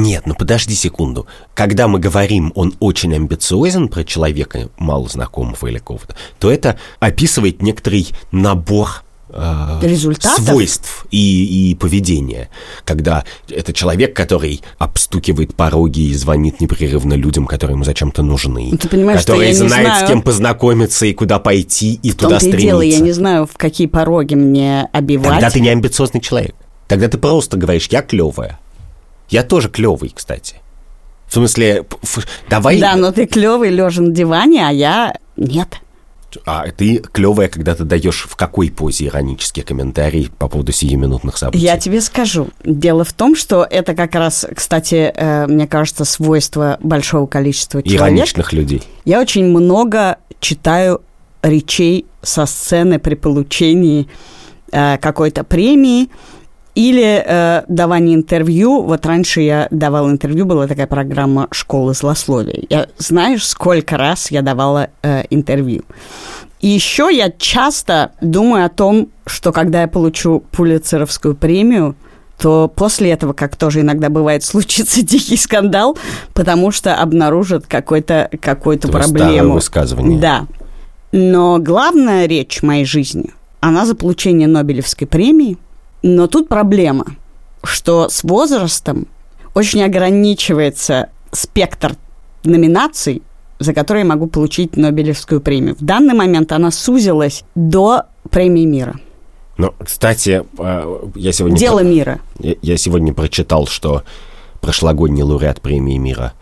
Нет, 0.00 0.22
ну 0.26 0.34
подожди 0.34 0.74
секунду. 0.74 1.26
Когда 1.54 1.86
мы 1.88 1.98
говорим, 1.98 2.52
он 2.54 2.74
очень 2.80 3.14
амбициозен 3.14 3.88
про 3.88 4.04
человека, 4.04 4.68
мало 4.78 5.08
знакомого 5.08 5.66
или 5.66 5.78
кого-то, 5.78 6.14
то 6.38 6.50
это 6.50 6.78
описывает 7.00 7.60
некоторый 7.60 8.08
набор 8.32 9.02
э, 9.28 9.78
Результатов? 9.82 10.44
свойств 10.44 11.06
и, 11.10 11.70
и 11.70 11.74
поведения. 11.74 12.48
Когда 12.84 13.24
это 13.48 13.72
человек, 13.74 14.16
который 14.16 14.62
обстукивает 14.78 15.54
пороги 15.54 16.00
и 16.00 16.14
звонит 16.14 16.60
непрерывно 16.60 17.14
людям, 17.14 17.46
которые 17.46 17.74
ему 17.74 17.84
зачем-то 17.84 18.22
нужны. 18.22 18.68
Ну, 18.72 18.78
ты 18.78 18.88
понимаешь, 18.88 19.20
что 19.20 19.32
который 19.32 19.48
я 19.48 19.52
не 19.52 19.68
знает, 19.68 19.86
знаю- 19.86 20.06
с 20.06 20.08
кем 20.08 20.22
познакомиться 20.22 21.04
и 21.06 21.12
куда 21.12 21.38
пойти, 21.40 22.00
и 22.02 22.10
В 22.12 22.16
туда 22.16 22.36
и 22.36 22.38
стремиться. 22.38 22.66
дело, 22.66 22.80
я 22.80 22.98
не 23.00 23.12
знаю, 23.12 23.46
в 23.46 23.56
какие 23.58 23.86
пороги 23.86 24.34
мне 24.34 24.88
обивать. 24.92 25.28
Тогда 25.28 25.50
ты 25.50 25.60
не 25.60 25.68
амбициозный 25.68 26.20
человек. 26.22 26.54
Тогда 26.88 27.08
ты 27.08 27.18
просто 27.18 27.56
говоришь, 27.58 27.88
я 27.90 28.02
клевая. 28.02 28.58
Я 29.30 29.42
тоже 29.42 29.68
клевый, 29.68 30.12
кстати. 30.14 30.56
В 31.26 31.34
смысле, 31.34 31.86
давай... 32.48 32.80
Да, 32.80 32.96
но 32.96 33.12
ты 33.12 33.26
клевый 33.26 33.70
лежа 33.70 34.02
на 34.02 34.10
диване, 34.10 34.66
а 34.66 34.72
я 34.72 35.14
нет. 35.36 35.80
А 36.44 36.68
ты 36.70 36.98
клевая, 37.12 37.48
когда 37.48 37.74
ты 37.74 37.84
даешь 37.84 38.26
в 38.28 38.36
какой 38.36 38.70
позе 38.70 39.06
иронический 39.06 39.62
комментарий 39.62 40.30
по 40.38 40.48
поводу 40.48 40.72
сиюминутных 40.72 41.36
событий? 41.36 41.64
Я 41.64 41.78
тебе 41.78 42.00
скажу. 42.00 42.48
Дело 42.64 43.04
в 43.04 43.12
том, 43.12 43.34
что 43.34 43.66
это 43.68 43.94
как 43.94 44.14
раз, 44.14 44.46
кстати, 44.54 45.12
э, 45.14 45.46
мне 45.46 45.66
кажется, 45.66 46.04
свойство 46.04 46.78
большого 46.82 47.26
количества 47.26 47.82
человек. 47.82 48.00
Ироничных 48.00 48.52
людей. 48.52 48.82
Я 49.04 49.20
очень 49.20 49.44
много 49.44 50.18
читаю 50.40 51.02
речей 51.42 52.06
со 52.22 52.46
сцены 52.46 52.98
при 52.98 53.14
получении 53.14 54.08
э, 54.72 54.98
какой-то 54.98 55.42
премии 55.42 56.10
или 56.74 57.22
э, 57.24 57.62
давание 57.68 58.14
интервью. 58.14 58.82
Вот 58.82 59.04
раньше 59.06 59.40
я 59.40 59.68
давала 59.70 60.10
интервью, 60.10 60.46
была 60.46 60.66
такая 60.66 60.86
программа 60.86 61.48
«Школы 61.50 61.94
злословия». 61.94 62.64
Я, 62.68 62.86
знаешь, 62.98 63.46
сколько 63.46 63.96
раз 63.96 64.30
я 64.30 64.42
давала 64.42 64.88
э, 65.02 65.24
интервью? 65.30 65.82
И 66.60 66.68
еще 66.68 67.08
я 67.10 67.30
часто 67.30 68.12
думаю 68.20 68.66
о 68.66 68.68
том, 68.68 69.08
что 69.26 69.50
когда 69.52 69.82
я 69.82 69.88
получу 69.88 70.44
Пулицеровскую 70.52 71.34
премию, 71.34 71.96
то 72.38 72.72
после 72.74 73.10
этого, 73.10 73.32
как 73.32 73.56
тоже 73.56 73.80
иногда 73.80 74.08
бывает, 74.08 74.42
случится 74.44 75.02
дикий 75.02 75.36
скандал, 75.36 75.98
потому 76.34 76.70
что 76.70 76.94
обнаружат 76.94 77.66
какой-то, 77.66 78.30
старое 78.40 78.78
проблему. 78.78 79.54
высказывание. 79.54 80.18
Да. 80.18 80.46
Но 81.12 81.58
главная 81.58 82.26
речь 82.26 82.62
моей 82.62 82.84
жизни, 82.84 83.30
она 83.60 83.84
за 83.84 83.94
получение 83.94 84.46
Нобелевской 84.48 85.06
премии. 85.06 85.58
Но 86.02 86.26
тут 86.26 86.48
проблема, 86.48 87.06
что 87.62 88.08
с 88.08 88.24
возрастом 88.24 89.06
очень 89.54 89.82
ограничивается 89.82 91.10
спектр 91.32 91.96
номинаций, 92.44 93.22
за 93.58 93.74
которые 93.74 94.02
я 94.02 94.08
могу 94.08 94.26
получить 94.26 94.76
Нобелевскую 94.76 95.40
премию. 95.40 95.76
В 95.76 95.84
данный 95.84 96.14
момент 96.14 96.52
она 96.52 96.70
сузилась 96.70 97.44
до 97.54 98.04
премии 98.30 98.64
мира. 98.64 98.98
Но, 99.58 99.74
кстати, 99.84 100.42
э, 100.58 100.98
я 101.16 101.32
сегодня... 101.32 101.58
Дело 101.58 101.80
мира. 101.80 102.20
Я, 102.38 102.54
я 102.62 102.76
сегодня 102.78 103.12
прочитал, 103.12 103.66
что 103.66 104.04
прошлогодний 104.62 105.22
лауреат 105.22 105.60
премии 105.60 105.98
мира, 105.98 106.32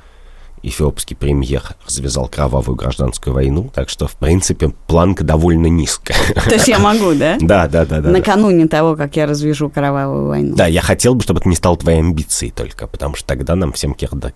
эфиопский 0.69 1.17
премьер, 1.17 1.63
развязал 1.87 2.29
кровавую 2.29 2.77
гражданскую 2.77 3.35
войну, 3.35 3.71
так 3.75 3.89
что, 3.89 4.07
в 4.07 4.17
принципе, 4.17 4.69
планка 4.87 5.25
довольно 5.25 5.67
низкая. 5.67 6.17
То 6.35 6.55
есть 6.55 6.69
я 6.69 6.79
могу, 6.79 7.15
да? 7.15 7.37
Да, 7.49 7.67
да, 7.67 7.85
да, 7.85 7.97
да. 7.97 8.03
да. 8.03 8.11
Накануне 8.11 8.69
того, 8.69 8.95
как 8.95 9.17
я 9.17 9.27
развяжу 9.27 9.71
кровавую 9.71 10.29
войну. 10.29 10.55
Да, 10.55 10.67
я 10.67 10.83
хотел 10.83 11.15
бы, 11.15 11.23
чтобы 11.23 11.41
это 11.41 11.49
не 11.49 11.57
стало 11.57 11.77
твоей 11.77 11.99
амбицией 11.99 12.53
только, 12.53 12.87
потому 12.87 13.17
что 13.17 13.27
тогда 13.27 13.55
нам 13.55 13.73
всем 13.73 13.95
кирдак. 13.95 14.35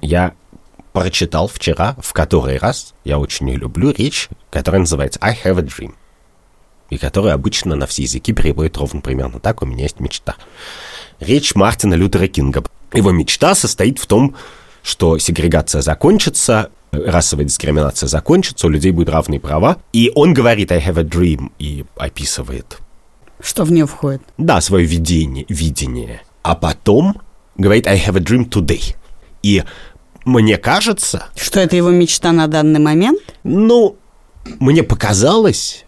Я 0.00 0.34
прочитал 0.92 1.48
вчера, 1.48 1.96
в 2.00 2.12
который 2.12 2.58
раз, 2.58 2.94
я 3.04 3.18
очень 3.18 3.48
люблю, 3.50 3.92
речь, 3.96 4.28
которая 4.50 4.80
называется 4.80 5.18
«I 5.22 5.36
have 5.44 5.58
a 5.58 5.62
dream», 5.62 5.94
и 6.90 6.98
которая 6.98 7.34
обычно 7.34 7.74
на 7.74 7.86
все 7.86 8.02
языки 8.02 8.32
переводит 8.32 8.76
ровно 8.76 9.00
примерно 9.00 9.40
так 9.40 9.62
«У 9.62 9.66
меня 9.66 9.84
есть 9.84 10.00
мечта». 10.00 10.36
Речь 11.20 11.54
Мартина 11.54 11.94
Лютера 11.94 12.26
Кинга. 12.26 12.64
Его 12.92 13.12
мечта 13.12 13.54
состоит 13.54 13.98
в 13.98 14.06
том, 14.06 14.34
что 14.82 15.18
сегрегация 15.18 15.80
закончится, 15.82 16.70
расовая 16.90 17.46
дискриминация 17.46 18.06
закончится, 18.08 18.66
у 18.66 18.70
людей 18.70 18.90
будут 18.90 19.08
равные 19.14 19.40
права. 19.40 19.78
И 19.92 20.10
он 20.14 20.34
говорит 20.34 20.70
«I 20.72 20.78
have 20.78 20.98
a 21.00 21.04
dream» 21.04 21.50
и 21.58 21.84
описывает 21.96 22.78
Что 23.40 23.64
в 23.64 23.72
нее 23.72 23.86
входит? 23.86 24.22
да, 24.38 24.60
свое 24.60 24.84
видение, 24.86 25.46
видение. 25.48 26.22
А 26.42 26.54
потом 26.54 27.20
говорит 27.56 27.86
I 27.86 27.96
have 27.98 28.16
a 28.16 28.20
dream 28.20 28.48
today. 28.48 28.94
И 29.42 29.62
мне 30.24 30.56
кажется, 30.58 31.26
Что 31.36 31.60
это 31.60 31.76
его 31.76 31.90
мечта 31.90 32.32
на 32.32 32.46
данный 32.46 32.80
момент? 32.80 33.20
ну, 33.44 33.96
мне 34.58 34.82
показалось, 34.82 35.84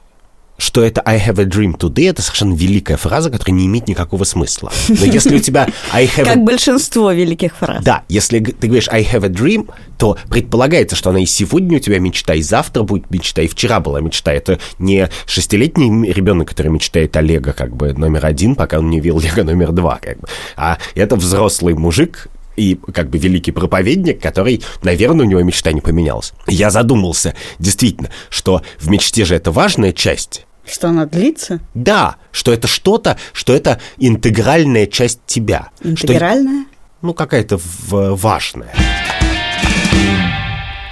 что 0.59 0.83
это 0.83 1.01
I 1.05 1.19
have 1.19 1.41
a 1.41 1.45
dream 1.45 1.77
today, 1.77 2.11
это 2.11 2.23
совершенно 2.23 2.55
великая 2.55 2.97
фраза, 2.97 3.31
которая 3.31 3.55
не 3.55 3.67
имеет 3.67 3.89
никакого 3.89 4.25
смысла. 4.25 4.73
Но 4.89 5.05
если 5.05 5.37
у 5.37 5.39
тебя 5.39 5.69
I 5.93 6.07
have 6.07 6.25
Как 6.25 6.45
большинство 6.45 7.13
великих 7.13 7.57
фраз. 7.57 7.83
Да, 7.85 8.03
если 8.09 8.39
ты 8.41 8.67
говоришь 8.67 8.89
I 8.89 9.03
have 9.03 9.25
a 9.25 9.29
dream, 9.29 9.71
то 9.99 10.17
предполагается, 10.31 10.97
что 10.97 11.11
она 11.11 11.21
и 11.21 11.27
сегодня 11.27 11.79
у 11.79 11.81
тебя 11.81 11.99
мечта, 11.99 12.35
и 12.35 12.43
завтра 12.43 12.83
будет 12.83 13.11
мечта, 13.11 13.43
и 13.43 13.49
вчера 13.49 13.81
была 13.81 14.01
мечта. 14.01 14.33
Это 14.33 14.59
не 14.79 15.09
шестилетний 15.27 16.13
ребенок, 16.13 16.49
который 16.49 16.69
мечтает 16.69 17.17
о 17.17 17.21
Лего 17.21 17.53
как 17.53 17.75
бы 17.75 17.93
номер 17.93 18.27
один, 18.27 18.55
пока 18.55 18.79
он 18.79 18.91
не 18.91 19.01
видел 19.01 19.21
Лего 19.21 19.43
номер 19.43 19.73
два, 19.73 19.99
как 20.01 20.21
бы. 20.21 20.29
А 20.57 20.79
это 20.95 21.17
взрослый 21.17 21.75
мужик, 21.75 22.29
и 22.57 22.75
как 22.93 23.11
бы 23.11 23.19
великий 23.19 23.53
проповедник, 23.53 24.21
который, 24.21 24.63
наверное, 24.83 25.27
у 25.27 25.29
него 25.29 25.43
мечта 25.43 25.73
не 25.73 25.81
поменялась. 25.81 26.33
Я 26.47 26.71
задумался, 26.71 27.35
действительно, 27.59 28.11
что 28.29 28.63
в 28.79 28.89
мечте 28.89 29.25
же 29.25 29.35
это 29.35 29.51
важная 29.51 29.93
часть. 29.93 30.47
Что 30.67 30.89
она 30.89 31.07
длится? 31.07 31.61
Да, 31.75 32.17
что 32.31 32.53
это 32.53 32.67
что-то, 32.67 33.19
что 33.33 33.53
это 33.53 33.81
интегральная 33.99 34.87
часть 34.87 35.21
тебя. 35.27 35.69
Интегральная? 35.83 36.63
Что, 36.63 36.71
ну, 37.03 37.15
какая-то 37.15 37.61
важная. 37.91 38.73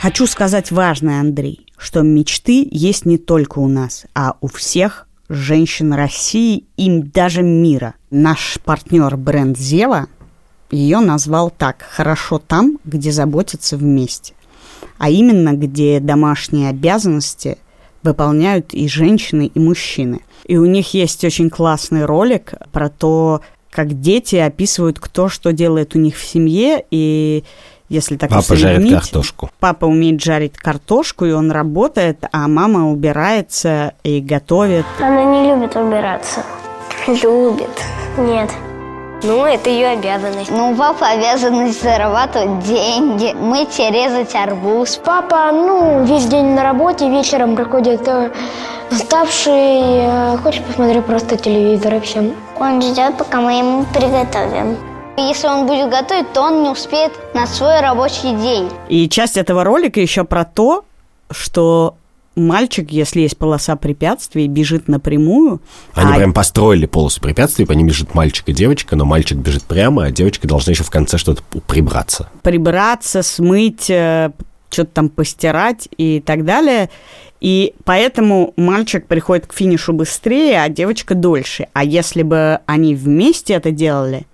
Хочу 0.01 0.27
сказать 0.27 0.71
важное, 0.73 1.21
Андрей, 1.21 1.67
что 1.79 2.03
мечты 2.03 2.67
есть 2.71 3.07
не 3.07 3.19
только 3.19 3.61
у 3.61 3.69
нас, 3.69 4.05
а 4.15 4.35
у 4.41 4.49
всех 4.49 5.07
женщин 5.29 5.95
России 5.95 6.65
и 6.77 6.91
даже 7.01 7.43
мира. 7.43 7.95
Наш 8.11 8.59
партнер 8.65 9.17
бренд 9.17 9.57
Зева 9.57 10.09
ее 10.73 11.01
назвал 11.01 11.51
так 11.51 11.87
«Хорошо 11.91 12.39
там, 12.39 12.79
где 12.85 13.13
заботятся 13.13 13.77
вместе», 13.77 14.35
а 14.99 15.11
именно 15.11 15.53
где 15.53 16.01
домашние 16.01 16.71
обязанности 16.71 17.59
выполняют 18.03 18.75
и 18.75 18.89
женщины, 18.89 19.51
и 19.55 19.59
мужчины. 19.61 20.21
И 20.45 20.57
у 20.57 20.65
них 20.65 20.95
есть 20.95 21.25
очень 21.25 21.51
классный 21.51 22.05
ролик 22.05 22.55
про 22.73 22.89
то, 22.89 23.43
как 23.71 24.01
дети 24.01 24.37
описывают, 24.37 24.99
кто 24.99 25.29
что 25.29 25.53
делает 25.53 25.95
у 25.95 25.99
них 25.99 26.17
в 26.17 26.25
семье, 26.25 26.85
и 26.91 27.45
если 27.89 28.17
так 28.17 28.31
Папа 28.31 28.57
жарит 28.57 28.91
картошку. 28.91 29.51
Папа 29.61 29.85
умеет 29.85 30.23
жарить 30.23 30.57
картошку, 30.57 31.27
и 31.27 31.33
он 31.33 31.51
работает, 31.51 32.25
а 32.33 32.49
мама 32.49 32.91
убирается 32.91 33.95
и 34.03 34.21
готовит. 34.21 34.87
Она 34.99 35.25
не 35.25 35.51
любит 35.51 35.77
убираться. 35.77 36.43
Любит. 37.07 37.71
Нет. 38.17 38.51
Ну, 39.25 39.45
это 39.45 39.71
ее 39.71 39.89
обязанность. 39.89 40.51
Ну, 40.51 40.75
папа 40.75 41.11
обязанность 41.11 41.81
зарабатывать 41.81 42.65
деньги, 42.65 43.33
мыть 43.33 43.79
и 43.79 43.89
резать 43.89 44.35
арбуз. 44.35 45.01
Папа, 45.05 45.53
ну, 45.53 46.05
весь 46.05 46.27
день 46.27 46.55
на 46.55 46.65
работе, 46.65 47.09
вечером 47.09 47.55
приходит 47.55 48.07
э, 48.09 48.33
уставший, 48.91 49.55
э, 49.55 50.37
хочет 50.43 50.65
посмотреть 50.65 51.05
просто 51.05 51.37
телевизор 51.37 51.95
и 51.95 52.01
все. 52.01 52.33
Он 52.59 52.83
ждет, 52.83 53.17
пока 53.17 53.41
мы 53.41 53.53
ему 53.59 53.85
приготовим. 53.95 54.77
Если 55.17 55.47
он 55.47 55.67
будет 55.67 55.89
готовить, 55.89 56.33
то 56.33 56.43
он 56.43 56.65
не 56.65 56.71
успеет 56.71 57.13
на 57.33 57.47
свой 57.47 57.81
рабочий 57.81 58.35
день. 58.35 58.71
И 58.89 59.09
часть 59.09 59.37
этого 59.37 59.63
ролика 59.63 60.01
еще 60.01 60.25
про 60.25 60.45
то, 60.45 60.85
что 61.31 61.95
мальчик, 62.37 62.91
если 62.91 63.21
есть 63.21 63.37
полоса 63.37 63.77
препятствий, 63.77 64.49
бежит 64.49 64.89
напрямую. 64.89 65.61
Они 65.95 66.13
а... 66.13 66.17
прям 66.17 66.33
построили 66.33 66.87
полосу 66.87 67.21
препятствий, 67.21 67.65
по 67.65 67.73
ним 67.73 67.87
бежит 67.87 68.15
мальчик 68.15 68.49
и 68.49 68.53
девочка, 68.53 68.97
но 68.97 69.05
мальчик 69.05 69.39
бежит 69.39 69.65
прямо, 69.65 70.05
а 70.05 70.11
девочка 70.11 70.49
должна 70.49 70.73
еще 70.73 70.85
в 70.85 70.91
конце 70.91 71.19
что-то 71.19 71.43
прибраться. 71.67 72.29
Прибраться, 72.43 73.23
смыть, 73.23 73.91
э, 73.91 74.33
что-то 74.71 74.91
там 74.91 75.09
постирать 75.09 75.89
и 75.97 76.21
так 76.25 76.45
далее. 76.45 76.91
И 77.41 77.75
поэтому 77.85 78.55
мальчик 78.57 79.07
приходит 79.07 79.47
к 79.47 79.53
финишу 79.53 79.93
быстрее, 79.93 80.63
а 80.63 80.69
девочка 80.69 81.15
дольше. 81.15 81.67
А 81.73 81.85
если 81.85 82.23
бы 82.23 82.61
они 82.67 82.95
вместе 82.95 83.55
это 83.55 83.73
делали, 83.73 84.27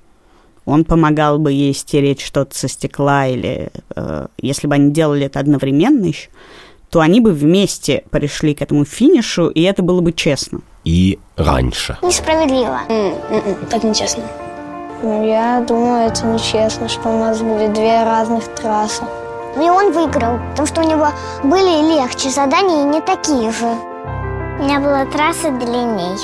он 0.66 0.84
помогал 0.84 1.38
бы 1.38 1.50
ей 1.50 1.72
стереть 1.72 2.20
что-то 2.20 2.54
со 2.54 2.68
стекла, 2.68 3.26
или 3.26 3.70
э, 3.96 4.26
если 4.36 4.66
бы 4.66 4.74
они 4.74 4.92
делали 4.92 5.24
это 5.24 5.40
одновременно 5.40 6.04
еще, 6.04 6.28
то 6.90 7.00
они 7.00 7.20
бы 7.20 7.32
вместе 7.32 8.04
пришли 8.10 8.54
к 8.54 8.62
этому 8.62 8.84
финишу, 8.84 9.48
и 9.48 9.62
это 9.62 9.82
было 9.82 10.00
бы 10.00 10.12
честно. 10.12 10.60
И 10.84 11.18
раньше. 11.36 11.98
Несправедливо. 12.02 12.80
Так 13.70 13.84
нечестно. 13.84 14.22
Ну, 15.02 15.26
я 15.26 15.60
думаю, 15.66 16.08
это 16.08 16.26
нечестно, 16.26 16.88
что 16.88 17.08
у 17.08 17.18
нас 17.18 17.40
будет 17.40 17.72
две 17.72 18.02
разных 18.02 18.44
трассы. 18.54 19.04
И 19.56 19.70
он 19.70 19.92
выиграл, 19.92 20.38
потому 20.50 20.66
что 20.66 20.80
у 20.80 20.84
него 20.84 21.08
были 21.44 22.00
легче 22.00 22.30
задания 22.30 22.82
и 22.82 22.84
не 22.84 23.00
такие 23.00 23.50
же. 23.52 23.66
У 24.58 24.64
меня 24.64 24.80
была 24.80 25.04
трасса 25.06 25.50
длинней. 25.50 26.18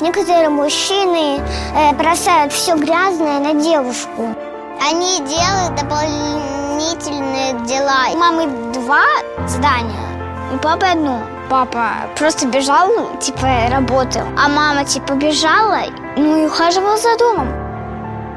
Некоторые 0.00 0.48
мужчины 0.48 1.40
э, 1.74 1.92
бросают 1.94 2.52
все 2.52 2.76
грязное 2.76 3.38
на 3.40 3.54
девушку. 3.54 4.34
Они 4.80 5.18
делают 5.28 5.74
дополнительные 5.76 7.52
дела. 7.66 8.08
У 8.14 8.16
мамы 8.16 8.72
два 8.72 9.02
здания, 9.46 10.09
и 10.52 10.56
папа 10.58 10.92
одно. 10.92 11.20
Папа 11.48 12.08
просто 12.16 12.46
бежал, 12.46 12.88
типа, 13.20 13.46
работал. 13.70 14.22
А 14.38 14.48
мама, 14.48 14.84
типа, 14.84 15.14
бежала, 15.14 15.80
ну 16.16 16.42
и 16.42 16.46
ухаживала 16.46 16.96
за 16.96 17.16
домом. 17.18 17.48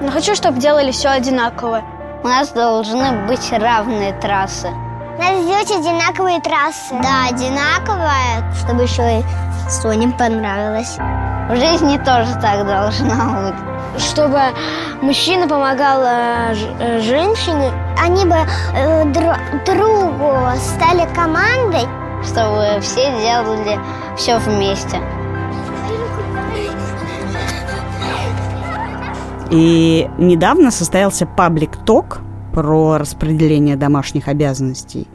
Но 0.01 0.11
хочу, 0.11 0.35
чтобы 0.35 0.59
делали 0.59 0.91
все 0.91 1.09
одинаково. 1.09 1.81
У 2.23 2.27
нас 2.27 2.49
должны 2.49 3.27
быть 3.27 3.51
равные 3.51 4.13
трассы. 4.13 4.69
Надо 5.19 5.41
сделать 5.41 5.71
одинаковые 5.71 6.41
трассы. 6.41 6.95
Да, 7.01 7.27
одинаковая, 7.29 8.51
чтобы 8.59 8.83
еще 8.83 9.19
и 9.19 9.23
Соне 9.69 10.09
понравилось. 10.09 10.97
В 11.49 11.55
жизни 11.55 11.97
тоже 11.97 12.33
так 12.41 12.65
должно 12.65 13.51
быть. 13.51 14.01
Чтобы 14.01 14.39
мужчина 15.01 15.47
помогал 15.47 16.01
э, 16.03 16.55
э 16.79 16.99
женщине, 17.01 17.71
они 18.01 18.25
бы 18.25 18.37
э, 18.75 19.05
друг 19.05 19.37
другу 19.65 20.33
стали 20.57 21.07
командой. 21.13 21.87
Чтобы 22.25 22.81
все 22.81 23.11
делали 23.21 23.79
все 24.17 24.37
вместе. 24.39 24.99
И 29.51 30.09
недавно 30.17 30.71
состоялся 30.71 31.27
паблик-ток 31.27 32.21
про 32.53 32.97
распределение 32.97 33.75
домашних 33.75 34.27
обязанностей, 34.27 35.07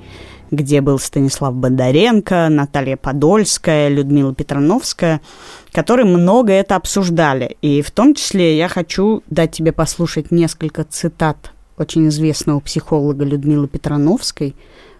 где 0.50 0.80
был 0.80 0.98
Станислав 0.98 1.54
Бондаренко, 1.54 2.48
Наталья 2.48 2.96
Подольская, 2.96 3.88
Людмила 3.88 4.34
Петрановская, 4.34 5.20
которые 5.72 6.06
много 6.06 6.52
это 6.52 6.76
обсуждали. 6.76 7.56
И 7.62 7.82
в 7.82 7.90
том 7.90 8.14
числе 8.14 8.56
я 8.56 8.68
хочу 8.68 9.22
дать 9.28 9.52
тебе 9.52 9.72
послушать 9.72 10.30
несколько 10.30 10.84
цитат 10.84 11.52
очень 11.76 12.08
известного 12.08 12.60
психолога 12.60 13.24
Людмилы 13.24 13.66
Петрановской 13.66 14.54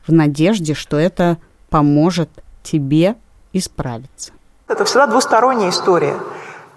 в 0.06 0.12
надежде, 0.12 0.74
что 0.74 0.96
это 0.96 1.38
поможет 1.70 2.30
тебе 2.62 3.16
исправиться. 3.52 4.32
Это 4.66 4.84
всегда 4.84 5.06
двусторонняя 5.06 5.70
история. 5.70 6.16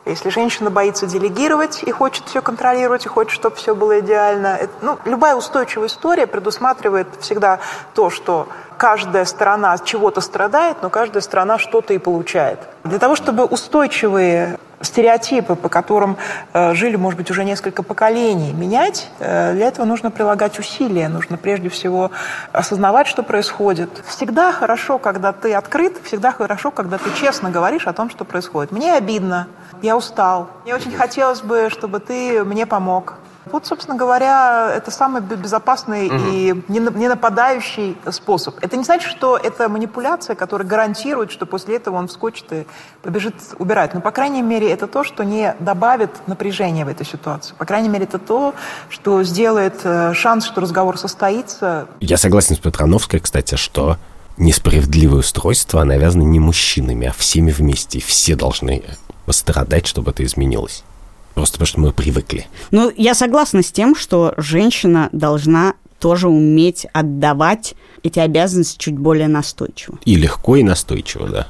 Если 0.06 0.30
женщина 0.30 0.72
боится 0.72 1.06
делегировать 1.06 1.84
и 1.84 1.92
хочет 1.92 2.26
все 2.26 2.42
контролировать, 2.42 3.06
и 3.06 3.10
хочет, 3.10 3.34
чтобы 3.34 3.56
все 3.56 3.76
было 3.76 4.00
идеально, 4.00 4.58
это, 4.60 4.74
ну, 4.82 4.98
любая 5.06 5.36
устойчивая 5.36 5.88
история 5.88 6.26
предусматривает 6.26 7.08
всегда 7.20 7.60
то, 7.94 8.10
что 8.10 8.48
каждая 8.82 9.26
сторона 9.26 9.78
чего-то 9.78 10.22
страдает, 10.22 10.78
но 10.82 10.89
каждая 10.89 11.22
сторона 11.22 11.60
что-то 11.60 11.94
и 11.94 12.00
получает. 12.00 12.58
Для 12.84 12.98
того, 12.98 13.15
чтобы 13.15 13.46
устойчивые 13.46 14.58
стереотипы, 14.82 15.54
по 15.54 15.70
которым 15.70 16.17
э, 16.54 16.74
жили, 16.74 16.96
может 16.96 17.15
быть, 17.20 17.30
уже 17.30 17.44
несколько 17.44 17.84
поколений, 17.84 18.54
менять, 18.54 19.08
э, 19.20 19.54
для 19.54 19.67
этого 19.67 19.86
нужно 19.86 20.10
прилагать 20.10 20.58
усилия, 20.58 21.10
нужно 21.10 21.38
прежде 21.38 21.70
всего 21.70 22.10
осознавать, 22.54 23.06
что 23.06 23.22
происходит. 23.22 24.04
Всегда 24.08 24.52
хорошо, 24.52 24.98
когда 24.98 25.32
ты 25.32 25.54
открыт, 25.54 25.98
всегда 26.04 26.32
хорошо, 26.32 26.72
когда 26.72 26.98
ты 26.98 27.12
честно 27.13 27.52
говоришь 27.52 27.86
о 27.86 27.94
том, 27.94 28.10
что 28.10 28.26
происходит. 28.26 28.72
Мне 28.72 28.96
обидно, 28.96 29.48
я 29.84 29.96
устал, 29.96 30.48
мне 30.63 30.74
очень 30.74 30.91
хотелось 30.91 31.41
бы, 31.41 31.70
чтобы 31.70 32.00
ты 32.00 32.44
мне 32.44 32.65
помог. 32.65 33.13
Вот, 33.46 33.66
собственно 33.66 33.98
говоря, 33.98 34.72
это 34.76 34.92
самый 34.92 35.22
безопасный 35.22 36.08
угу. 36.08 36.16
и 36.32 36.64
не 36.68 37.08
нападающий 37.08 37.98
способ. 38.12 38.56
Это 38.62 38.78
не 38.78 38.84
значит, 38.84 39.10
что 39.10 39.38
это 39.38 39.68
манипуляция, 39.68 40.36
которая 40.36 40.68
гарантирует, 40.68 41.32
что 41.32 41.46
после 41.46 41.78
этого 41.78 41.96
он 41.96 42.08
вскочит 42.08 42.46
и 42.52 42.68
побежит 43.02 43.36
убирать. 43.58 43.94
Но, 43.94 44.02
по 44.02 44.12
крайней 44.12 44.42
мере, 44.42 44.70
это 44.72 44.88
то, 44.88 45.04
что 45.04 45.24
не 45.24 45.56
добавит 45.60 46.12
напряжения 46.28 46.86
в 46.86 46.88
этой 46.88 47.06
ситуации. 47.06 47.56
По 47.58 47.66
крайней 47.66 47.90
мере, 47.90 48.06
это 48.06 48.20
то, 48.20 48.54
что 48.90 49.24
сделает 49.24 49.80
э, 49.84 50.14
шанс, 50.14 50.46
что 50.46 50.62
разговор 50.62 50.98
состоится. 50.98 51.88
Я 52.00 52.18
согласен 52.18 52.56
с 52.56 52.60
Петрановской, 52.60 53.20
кстати, 53.20 53.56
что 53.56 53.98
несправедливое 54.38 55.20
устройство 55.20 55.84
навязано 55.84 56.24
не 56.24 56.40
мужчинами, 56.40 57.08
а 57.08 57.12
всеми 57.12 57.52
вместе. 57.52 57.98
И 57.98 58.02
все 58.02 58.36
должны 58.36 58.84
пострадать, 59.26 59.88
чтобы 59.88 60.12
это 60.12 60.24
изменилось. 60.24 60.84
Просто 61.34 61.54
потому 61.54 61.67
что 61.67 61.80
мы 61.80 61.91
привыкли. 61.94 62.48
Ну, 62.72 62.91
я 62.96 63.13
согласна 63.13 63.63
с 63.63 63.72
тем, 63.72 63.96
что 63.96 64.34
женщина 64.38 65.10
должна 65.12 65.74
тоже 66.00 66.28
уметь 66.28 66.88
отдавать 66.94 67.76
эти 68.04 68.20
обязанности 68.20 68.78
чуть 68.78 68.98
более 68.98 69.28
настойчиво. 69.28 70.00
И 70.06 70.15
легко, 70.15 70.56
и 70.56 70.63
настойчиво, 70.63 71.28
да. 71.28 71.48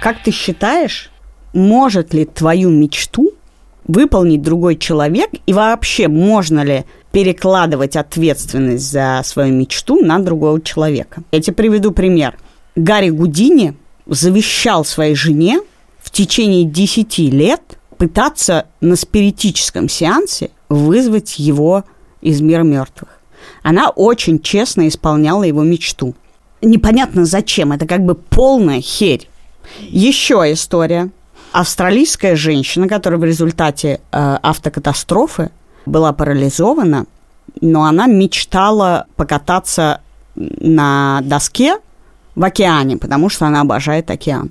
Как 0.00 0.22
ты 0.22 0.30
считаешь, 0.30 1.10
может 1.54 2.12
ли 2.12 2.24
твою 2.24 2.70
мечту 2.70 3.32
выполнить 3.86 4.42
другой 4.42 4.76
человек? 4.76 5.30
И 5.46 5.52
вообще, 5.52 6.08
можно 6.08 6.62
ли 6.64 6.84
перекладывать 7.12 7.96
ответственность 7.96 8.90
за 8.90 9.22
свою 9.24 9.52
мечту 9.54 10.04
на 10.04 10.18
другого 10.18 10.60
человека? 10.60 11.22
Я 11.30 11.40
тебе 11.40 11.54
приведу 11.54 11.92
пример. 11.92 12.36
Гарри 12.74 13.10
Гудини 13.10 13.74
завещал 14.06 14.84
своей 14.84 15.14
жене 15.14 15.60
течение 16.12 16.64
10 16.64 17.18
лет 17.18 17.78
пытаться 17.98 18.66
на 18.80 18.96
спиритическом 18.96 19.88
сеансе 19.88 20.50
вызвать 20.68 21.38
его 21.38 21.84
из 22.20 22.40
мира 22.40 22.62
мертвых. 22.62 23.08
Она 23.62 23.90
очень 23.90 24.40
честно 24.40 24.88
исполняла 24.88 25.44
его 25.44 25.62
мечту. 25.62 26.14
Непонятно 26.60 27.24
зачем, 27.24 27.72
это 27.72 27.86
как 27.86 28.04
бы 28.04 28.14
полная 28.14 28.80
херь. 28.80 29.28
Еще 29.80 30.34
история. 30.52 31.10
Австралийская 31.52 32.34
женщина, 32.34 32.88
которая 32.88 33.20
в 33.20 33.24
результате 33.24 34.00
э, 34.10 34.38
автокатастрофы 34.42 35.50
была 35.84 36.12
парализована, 36.12 37.06
но 37.60 37.84
она 37.84 38.06
мечтала 38.06 39.06
покататься 39.16 40.00
на 40.34 41.20
доске 41.24 41.76
в 42.34 42.44
океане, 42.44 42.96
потому 42.96 43.28
что 43.28 43.46
она 43.46 43.60
обожает 43.60 44.10
океан. 44.10 44.50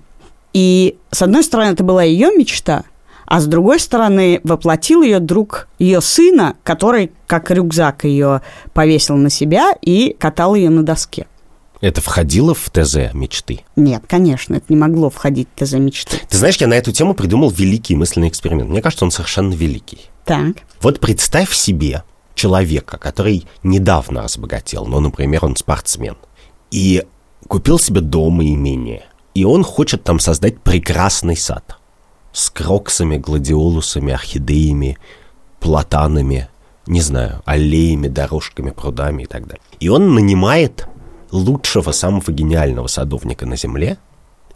И, 0.53 0.97
с 1.11 1.21
одной 1.21 1.43
стороны, 1.43 1.71
это 1.71 1.83
была 1.83 2.03
ее 2.03 2.29
мечта, 2.35 2.83
а 3.25 3.39
с 3.39 3.45
другой 3.45 3.79
стороны, 3.79 4.41
воплотил 4.43 5.03
ее 5.03 5.19
друг 5.19 5.69
ее 5.79 6.01
сына, 6.01 6.55
который, 6.63 7.11
как 7.27 7.49
рюкзак, 7.49 8.03
ее 8.03 8.41
повесил 8.73 9.15
на 9.15 9.29
себя 9.29 9.73
и 9.81 10.15
катал 10.19 10.53
ее 10.53 10.69
на 10.69 10.83
доске. 10.83 11.27
Это 11.79 11.99
входило 11.99 12.53
в 12.53 12.69
ТЗ 12.69 13.13
мечты? 13.13 13.61
Нет, 13.75 14.03
конечно, 14.07 14.55
это 14.55 14.65
не 14.69 14.75
могло 14.75 15.09
входить 15.09 15.47
в 15.55 15.63
ТЗ 15.63 15.73
мечты. 15.73 16.17
Ты 16.29 16.37
знаешь, 16.37 16.57
я 16.57 16.67
на 16.67 16.75
эту 16.75 16.91
тему 16.91 17.15
придумал 17.15 17.49
великий 17.49 17.95
мысленный 17.95 18.27
эксперимент. 18.27 18.69
Мне 18.69 18.81
кажется, 18.81 19.05
он 19.05 19.11
совершенно 19.11 19.53
великий. 19.53 20.01
Так. 20.25 20.57
Вот 20.81 20.99
представь 20.99 21.53
себе 21.53 22.03
человека, 22.35 22.97
который 22.97 23.47
недавно 23.63 24.23
разбогател, 24.23 24.85
ну, 24.85 24.99
например, 24.99 25.45
он 25.45 25.55
спортсмен, 25.55 26.17
и 26.69 27.03
купил 27.47 27.79
себе 27.79 28.01
дом 28.01 28.41
и 28.41 28.53
имение, 28.53 29.05
и 29.33 29.45
он 29.45 29.63
хочет 29.63 30.03
там 30.03 30.19
создать 30.19 30.59
прекрасный 30.59 31.37
сад 31.37 31.77
с 32.33 32.49
кроксами, 32.49 33.17
гладиолусами, 33.17 34.13
орхидеями, 34.13 34.97
платанами, 35.59 36.49
не 36.87 37.01
знаю, 37.01 37.41
аллеями, 37.45 38.07
дорожками, 38.07 38.71
прудами 38.71 39.23
и 39.23 39.25
так 39.25 39.47
далее. 39.47 39.63
И 39.79 39.89
он 39.89 40.13
нанимает 40.13 40.87
лучшего, 41.31 41.91
самого 41.91 42.31
гениального 42.31 42.87
садовника 42.87 43.45
на 43.45 43.55
Земле, 43.55 43.97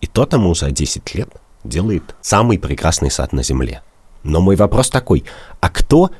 и 0.02 0.08
тот 0.08 0.34
ему 0.34 0.54
за 0.56 0.72
10 0.72 1.16
лет 1.16 1.30
делает 1.64 2.16
самый 2.22 2.60
прекрасный 2.60 3.12
сад 3.12 3.34
на 3.34 3.44
Земле. 3.44 3.82
Но 4.24 4.42
мой 4.42 4.56
вопрос 4.56 4.90
такой, 4.90 5.24
а 5.62 5.70
кто 5.70 6.12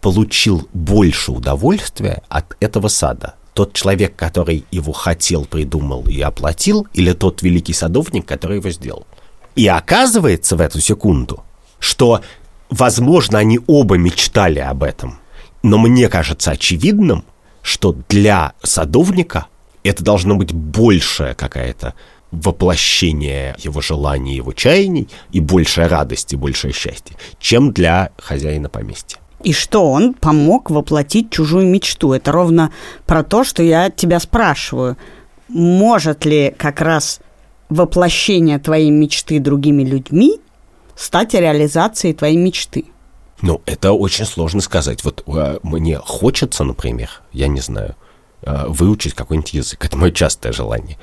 получил 0.00 0.68
больше 0.72 1.32
удовольствия 1.32 2.22
от 2.28 2.56
этого 2.60 2.88
сада? 2.88 3.34
Тот 3.58 3.72
человек, 3.72 4.14
который 4.14 4.64
его 4.70 4.92
хотел, 4.92 5.44
придумал 5.44 6.04
и 6.06 6.20
оплатил, 6.20 6.86
или 6.94 7.12
тот 7.12 7.42
великий 7.42 7.72
садовник, 7.72 8.24
который 8.24 8.58
его 8.58 8.70
сделал? 8.70 9.04
И 9.56 9.66
оказывается 9.66 10.54
в 10.54 10.60
эту 10.60 10.80
секунду, 10.80 11.42
что, 11.80 12.20
возможно, 12.70 13.40
они 13.40 13.58
оба 13.66 13.96
мечтали 13.96 14.60
об 14.60 14.84
этом, 14.84 15.18
но 15.64 15.76
мне 15.76 16.08
кажется 16.08 16.52
очевидным, 16.52 17.24
что 17.60 17.96
для 18.08 18.52
садовника 18.62 19.48
это 19.82 20.04
должно 20.04 20.36
быть 20.36 20.52
большая 20.52 21.34
какая-то 21.34 21.94
воплощение 22.30 23.56
его 23.58 23.80
желаний, 23.80 24.36
его 24.36 24.52
чаяний 24.52 25.08
и 25.32 25.40
большая 25.40 25.88
радость 25.88 26.32
и 26.32 26.36
большее 26.36 26.72
счастье, 26.72 27.16
чем 27.40 27.72
для 27.72 28.12
хозяина 28.18 28.68
поместья. 28.68 29.18
И 29.42 29.52
что 29.52 29.90
он 29.90 30.14
помог 30.14 30.70
воплотить 30.70 31.30
чужую 31.30 31.66
мечту. 31.66 32.12
Это 32.12 32.32
ровно 32.32 32.72
про 33.06 33.22
то, 33.22 33.44
что 33.44 33.62
я 33.62 33.90
тебя 33.90 34.18
спрашиваю. 34.18 34.96
Может 35.48 36.24
ли 36.24 36.54
как 36.56 36.80
раз 36.80 37.20
воплощение 37.68 38.58
твоей 38.58 38.90
мечты 38.90 39.38
другими 39.38 39.82
людьми 39.84 40.40
стать 40.96 41.34
реализацией 41.34 42.14
твоей 42.14 42.36
мечты? 42.36 42.86
Ну, 43.40 43.62
это 43.66 43.92
очень 43.92 44.24
сложно 44.24 44.60
сказать. 44.60 45.04
Вот 45.04 45.22
а, 45.28 45.58
мне 45.62 45.98
хочется, 45.98 46.64
например, 46.64 47.22
я 47.32 47.46
не 47.46 47.60
знаю, 47.60 47.94
а, 48.42 48.66
выучить 48.68 49.14
какой-нибудь 49.14 49.54
язык. 49.54 49.84
Это 49.84 49.96
мое 49.96 50.10
частое 50.10 50.52
желание. 50.52 50.98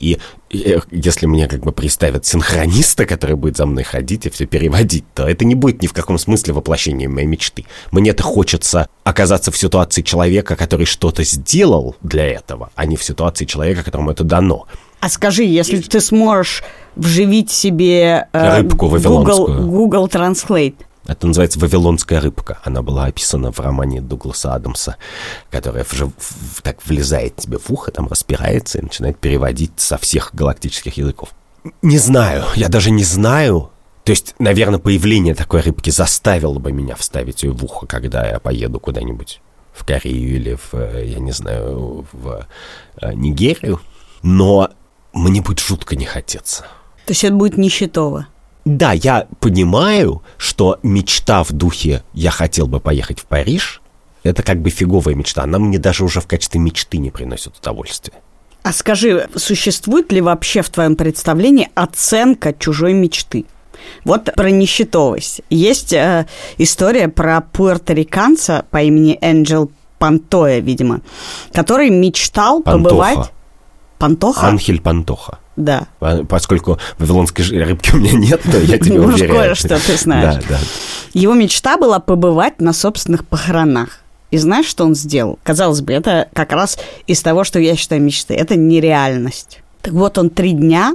И, 0.00 0.18
и 0.50 0.78
если 0.90 1.26
мне 1.26 1.48
как 1.48 1.60
бы 1.60 1.72
представят 1.72 2.26
синхрониста, 2.26 3.06
который 3.06 3.36
будет 3.36 3.56
за 3.56 3.66
мной 3.66 3.84
ходить 3.84 4.26
и 4.26 4.30
все 4.30 4.46
переводить, 4.46 5.04
то 5.14 5.28
это 5.28 5.44
не 5.44 5.54
будет 5.54 5.82
ни 5.82 5.86
в 5.86 5.92
каком 5.92 6.18
смысле 6.18 6.54
воплощением 6.54 7.14
моей 7.14 7.26
мечты. 7.26 7.64
Мне-то 7.90 8.22
хочется 8.22 8.88
оказаться 9.04 9.50
в 9.50 9.56
ситуации 9.56 10.02
человека, 10.02 10.56
который 10.56 10.86
что-то 10.86 11.24
сделал 11.24 11.96
для 12.02 12.26
этого, 12.26 12.70
а 12.74 12.86
не 12.86 12.96
в 12.96 13.02
ситуации 13.02 13.44
человека, 13.44 13.82
которому 13.82 14.10
это 14.10 14.24
дано. 14.24 14.66
А 15.00 15.08
скажи, 15.08 15.44
если 15.44 15.80
ты 15.80 16.00
сможешь 16.00 16.64
вживить 16.96 17.50
себе 17.50 18.26
э, 18.32 18.56
Рыбку 18.58 18.88
Google, 18.88 19.46
Google 19.46 20.06
Translate, 20.08 20.74
это 21.08 21.26
называется 21.26 21.58
«Вавилонская 21.58 22.20
рыбка». 22.20 22.58
Она 22.64 22.82
была 22.82 23.06
описана 23.06 23.50
в 23.50 23.58
романе 23.58 24.02
Дугласа 24.02 24.54
Адамса, 24.54 24.96
которая 25.50 25.84
в, 25.84 26.62
так 26.62 26.84
влезает 26.84 27.36
тебе 27.36 27.58
в 27.58 27.70
ухо, 27.70 27.90
там 27.90 28.08
распирается 28.08 28.78
и 28.78 28.82
начинает 28.82 29.18
переводить 29.18 29.72
со 29.76 29.96
всех 29.96 30.34
галактических 30.34 30.98
языков. 30.98 31.30
Не 31.80 31.96
знаю, 31.98 32.44
я 32.54 32.68
даже 32.68 32.90
не 32.90 33.04
знаю. 33.04 33.70
То 34.04 34.10
есть, 34.10 34.34
наверное, 34.38 34.78
появление 34.78 35.34
такой 35.34 35.62
рыбки 35.62 35.88
заставило 35.88 36.58
бы 36.58 36.72
меня 36.72 36.94
вставить 36.94 37.42
ее 37.42 37.52
в 37.52 37.64
ухо, 37.64 37.86
когда 37.86 38.28
я 38.28 38.38
поеду 38.38 38.78
куда-нибудь 38.78 39.40
в 39.72 39.86
Корею 39.86 40.36
или 40.36 40.54
в, 40.56 40.74
э, 40.74 41.06
я 41.06 41.20
не 41.20 41.32
знаю, 41.32 42.06
в 42.12 42.46
э, 43.00 43.14
Нигерию. 43.14 43.80
Но 44.22 44.70
мне 45.14 45.40
будет 45.40 45.60
жутко 45.60 45.96
не 45.96 46.04
хотеться. 46.04 46.62
То 47.06 47.12
есть 47.12 47.24
это 47.24 47.34
будет 47.34 47.56
нищетово? 47.56 48.26
Да, 48.76 48.92
я 48.92 49.26
понимаю, 49.40 50.22
что 50.36 50.78
мечта 50.82 51.42
в 51.42 51.52
духе 51.52 52.02
«я 52.12 52.30
хотел 52.30 52.66
бы 52.66 52.80
поехать 52.80 53.18
в 53.20 53.24
Париж» 53.24 53.80
это 54.24 54.42
как 54.42 54.60
бы 54.60 54.68
фиговая 54.68 55.14
мечта. 55.14 55.44
Она 55.44 55.58
мне 55.58 55.78
даже 55.78 56.04
уже 56.04 56.20
в 56.20 56.26
качестве 56.26 56.60
мечты 56.60 56.98
не 56.98 57.10
приносит 57.10 57.56
удовольствия. 57.56 58.14
А 58.62 58.72
скажи, 58.72 59.28
существует 59.36 60.12
ли 60.12 60.20
вообще 60.20 60.60
в 60.60 60.68
твоем 60.68 60.96
представлении 60.96 61.70
оценка 61.74 62.52
чужой 62.52 62.92
мечты? 62.92 63.46
Вот 64.04 64.34
про 64.34 64.50
нищетовость. 64.50 65.40
Есть 65.48 65.94
э, 65.94 66.26
история 66.58 67.08
про 67.08 67.40
пуэрториканца 67.40 68.66
по 68.70 68.82
имени 68.82 69.16
Энджел 69.22 69.70
Пантоя, 69.98 70.58
видимо, 70.58 71.00
который 71.52 71.88
мечтал 71.88 72.62
Пантоха. 72.62 72.88
побывать... 72.88 73.30
Пантоха? 73.98 74.46
Анхель 74.46 74.80
Пантоха. 74.80 75.38
Да. 75.58 75.88
Поскольку 76.28 76.78
вавилонской 76.98 77.44
рыбки 77.64 77.94
у 77.94 77.98
меня 77.98 78.12
нет, 78.12 78.40
то 78.42 78.58
я 78.58 78.78
тебе 78.78 79.00
ну, 79.00 79.06
уверяю. 79.06 79.34
кое-что 79.34 79.78
ты 79.84 79.96
знаешь. 79.96 80.44
Да, 80.48 80.56
да. 80.56 80.58
Его 81.12 81.34
мечта 81.34 81.76
была 81.76 81.98
побывать 81.98 82.60
на 82.60 82.72
собственных 82.72 83.26
похоронах. 83.26 84.00
И 84.30 84.38
знаешь, 84.38 84.66
что 84.66 84.84
он 84.84 84.94
сделал? 84.94 85.38
Казалось 85.42 85.80
бы, 85.80 85.92
это 85.92 86.28
как 86.32 86.52
раз 86.52 86.78
из 87.06 87.20
того, 87.22 87.44
что 87.44 87.58
я 87.58 87.74
считаю 87.76 88.00
мечтой. 88.02 88.36
Это 88.36 88.56
нереальность. 88.56 89.62
Так 89.82 89.94
вот, 89.94 90.16
он 90.16 90.30
три 90.30 90.52
дня 90.52 90.94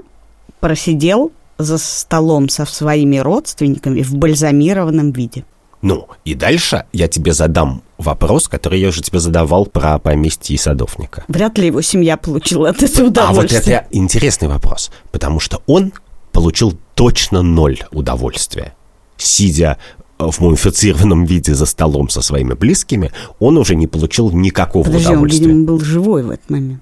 просидел 0.60 1.34
за 1.58 1.78
столом 1.78 2.48
со 2.48 2.66
своими 2.66 3.18
родственниками 3.18 4.02
в 4.02 4.16
бальзамированном 4.16 5.12
виде. 5.12 5.44
Ну, 5.82 6.08
и 6.24 6.36
дальше 6.36 6.86
я 6.94 7.10
тебе 7.10 7.34
задам 7.34 7.84
вопрос, 8.04 8.48
который 8.48 8.80
я 8.80 8.90
уже 8.90 9.02
тебе 9.02 9.20
задавал 9.20 9.66
про 9.66 9.98
поместье 9.98 10.56
и 10.56 10.58
садовника. 10.58 11.24
Вряд 11.28 11.58
ли 11.58 11.68
его 11.68 11.82
семья 11.82 12.18
получила 12.18 12.70
от 12.70 12.84
этого 12.84 13.08
удовольствие. 13.08 13.60
А 13.60 13.64
вот 13.64 13.68
это 13.68 13.88
интересный 13.92 14.48
вопрос, 14.48 14.92
потому 15.12 15.40
что 15.40 15.62
он 15.66 15.94
получил 16.32 16.78
точно 16.96 17.42
ноль 17.42 17.80
удовольствия. 17.92 18.76
Сидя 19.18 19.78
в 20.20 20.40
мумифицированном 20.40 21.26
виде 21.26 21.54
за 21.54 21.66
столом 21.66 22.10
со 22.10 22.22
своими 22.22 22.54
близкими, 22.54 23.12
он 23.40 23.58
уже 23.58 23.76
не 23.76 23.88
получил 23.88 24.32
никакого 24.32 24.84
Подожди, 24.84 25.08
удовольствия. 25.08 25.46
он, 25.46 25.50
видимо, 25.52 25.66
был 25.68 25.80
живой 25.80 26.24
в 26.24 26.30
этот 26.30 26.50
момент. 26.50 26.82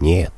Нет. 0.00 0.32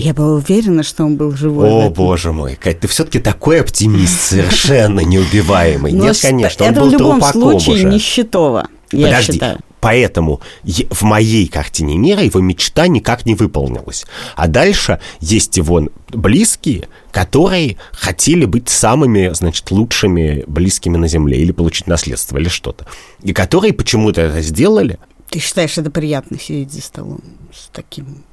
Я 0.00 0.14
была 0.14 0.34
уверена, 0.36 0.82
что 0.82 1.04
он 1.04 1.16
был 1.16 1.32
живой. 1.36 1.68
О, 1.68 1.90
боже 1.90 2.32
мой, 2.32 2.56
Кать, 2.56 2.80
ты 2.80 2.88
все-таки 2.88 3.18
такой 3.18 3.60
оптимист, 3.60 4.20
совершенно 4.20 5.00
неубиваемый. 5.00 5.92
Но 5.92 6.04
Нет, 6.06 6.18
конечно, 6.20 6.66
он 6.66 6.74
был 6.74 6.88
в 6.88 6.92
любом 6.92 7.22
случае 7.22 7.74
уже. 7.76 7.88
нищетово, 7.88 8.66
я 8.92 9.06
Подожди, 9.06 9.32
считаю. 9.34 9.58
поэтому 9.80 10.40
в 10.64 11.02
моей 11.02 11.46
картине 11.48 11.96
мира 11.98 12.22
его 12.22 12.40
мечта 12.40 12.86
никак 12.88 13.26
не 13.26 13.34
выполнилась. 13.34 14.06
А 14.36 14.48
дальше 14.48 15.00
есть 15.20 15.56
его 15.56 15.88
близкие, 16.08 16.88
которые 17.12 17.76
хотели 17.92 18.46
быть 18.46 18.68
самыми, 18.68 19.30
значит, 19.34 19.70
лучшими 19.70 20.44
близкими 20.46 20.96
на 20.96 21.08
Земле 21.08 21.38
или 21.38 21.52
получить 21.52 21.86
наследство 21.86 22.38
или 22.38 22.48
что-то. 22.48 22.86
И 23.22 23.32
которые 23.32 23.72
почему-то 23.74 24.22
это 24.22 24.40
сделали. 24.40 24.98
Ты 25.28 25.38
считаешь, 25.38 25.78
это 25.78 25.90
приятно 25.90 26.38
сидеть 26.40 26.72
за 26.72 26.80
столом 26.82 27.20
с 27.54 27.68
таким... 27.72 28.24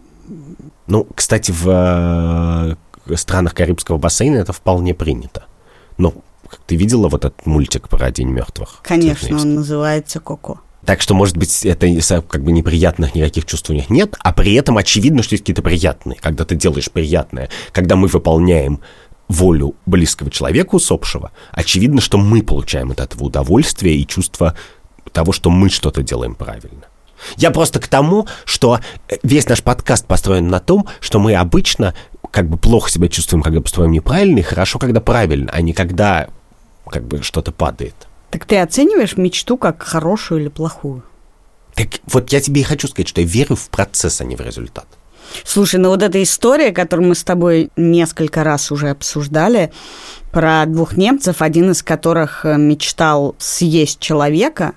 Ну, 0.87 1.07
кстати, 1.15 1.51
в 1.51 2.77
э, 3.05 3.15
странах 3.15 3.53
Карибского 3.55 3.97
бассейна 3.97 4.37
это 4.37 4.53
вполне 4.53 4.93
принято. 4.93 5.45
Ну, 5.97 6.23
ты 6.65 6.75
видела 6.75 7.09
вот 7.09 7.25
этот 7.25 7.45
мультик 7.45 7.89
про 7.89 8.11
День 8.11 8.29
мертвых? 8.29 8.79
Конечно, 8.83 9.37
он 9.37 9.55
называется 9.55 10.19
Коко. 10.19 10.61
Так 10.85 11.01
что, 11.01 11.13
может 11.13 11.35
быть, 11.35 11.65
это 11.65 12.21
как 12.21 12.43
бы 12.43 12.51
неприятных 12.53 13.13
никаких 13.13 13.45
чувств 13.45 13.69
у 13.69 13.73
них 13.73 13.89
нет, 13.89 14.15
а 14.19 14.31
при 14.31 14.53
этом 14.53 14.77
очевидно, 14.77 15.21
что 15.21 15.33
есть 15.33 15.43
какие-то 15.43 15.61
приятные, 15.61 16.17
когда 16.21 16.45
ты 16.45 16.55
делаешь 16.55 16.89
приятное, 16.89 17.49
когда 17.73 17.97
мы 17.97 18.07
выполняем 18.07 18.79
волю 19.27 19.75
близкого 19.85 20.31
человека 20.31 20.75
усопшего, 20.75 21.31
очевидно, 21.51 21.99
что 21.99 22.17
мы 22.17 22.41
получаем 22.41 22.91
от 22.91 23.01
этого 23.01 23.25
удовольствие 23.25 23.97
и 23.97 24.07
чувство 24.07 24.55
того, 25.11 25.33
что 25.33 25.49
мы 25.49 25.69
что-то 25.69 26.03
делаем 26.03 26.35
правильно. 26.35 26.85
Я 27.37 27.51
просто 27.51 27.79
к 27.79 27.87
тому, 27.87 28.27
что 28.45 28.79
весь 29.23 29.47
наш 29.47 29.63
подкаст 29.63 30.05
построен 30.05 30.47
на 30.47 30.59
том, 30.59 30.87
что 30.99 31.19
мы 31.19 31.35
обычно 31.35 31.93
как 32.31 32.49
бы 32.49 32.57
плохо 32.57 32.89
себя 32.89 33.07
чувствуем, 33.07 33.41
когда 33.41 33.61
поступаем 33.61 33.91
неправильно, 33.91 34.39
и 34.39 34.43
хорошо, 34.43 34.79
когда 34.79 35.01
правильно, 35.01 35.51
а 35.53 35.61
не 35.61 35.73
когда 35.73 36.29
как 36.89 37.03
бы 37.03 37.23
что-то 37.23 37.51
падает. 37.51 37.95
Так 38.31 38.45
ты 38.45 38.57
оцениваешь 38.57 39.17
мечту 39.17 39.57
как 39.57 39.83
хорошую 39.83 40.41
или 40.41 40.49
плохую? 40.49 41.03
Так 41.75 41.87
вот 42.07 42.31
я 42.33 42.41
тебе 42.41 42.61
и 42.61 42.63
хочу 42.63 42.87
сказать, 42.87 43.07
что 43.07 43.21
я 43.21 43.27
верю 43.27 43.55
в 43.55 43.69
процесс, 43.69 44.21
а 44.21 44.25
не 44.25 44.35
в 44.35 44.41
результат. 44.41 44.87
Слушай, 45.43 45.79
ну 45.79 45.89
вот 45.89 46.01
эта 46.01 46.21
история, 46.23 46.71
которую 46.71 47.09
мы 47.09 47.15
с 47.15 47.23
тобой 47.23 47.69
несколько 47.75 48.43
раз 48.43 48.71
уже 48.71 48.89
обсуждали, 48.89 49.71
про 50.31 50.65
двух 50.65 50.97
немцев, 50.97 51.41
один 51.41 51.71
из 51.71 51.83
которых 51.83 52.45
э, 52.45 52.57
мечтал 52.57 53.35
съесть 53.37 53.99
человека, 53.99 54.73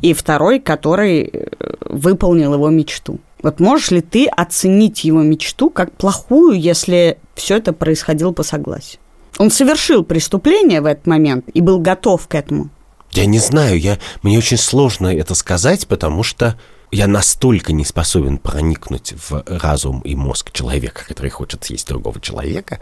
и 0.00 0.12
второй, 0.12 0.60
который 0.60 1.22
э, 1.22 1.46
выполнил 1.80 2.54
его 2.54 2.68
мечту. 2.70 3.20
Вот 3.42 3.60
можешь 3.60 3.90
ли 3.90 4.00
ты 4.00 4.26
оценить 4.26 5.04
его 5.04 5.22
мечту 5.22 5.70
как 5.70 5.92
плохую, 5.92 6.58
если 6.58 7.18
все 7.34 7.56
это 7.56 7.72
происходило 7.72 8.32
по 8.32 8.42
согласию? 8.42 9.00
Он 9.38 9.50
совершил 9.50 10.04
преступление 10.04 10.80
в 10.80 10.86
этот 10.86 11.06
момент 11.06 11.46
и 11.52 11.60
был 11.60 11.78
готов 11.78 12.26
к 12.28 12.34
этому. 12.34 12.70
Я 13.12 13.26
не 13.26 13.38
знаю, 13.38 13.78
я, 13.78 13.98
мне 14.22 14.38
очень 14.38 14.56
сложно 14.56 15.06
это 15.14 15.34
сказать, 15.34 15.86
потому 15.86 16.22
что 16.22 16.58
я 16.90 17.06
настолько 17.06 17.72
не 17.72 17.84
способен 17.84 18.38
проникнуть 18.38 19.14
в 19.28 19.44
разум 19.46 20.00
и 20.00 20.14
мозг 20.14 20.52
человека, 20.52 21.04
который 21.06 21.30
хочет 21.30 21.64
съесть 21.64 21.88
другого 21.88 22.20
человека, 22.20 22.80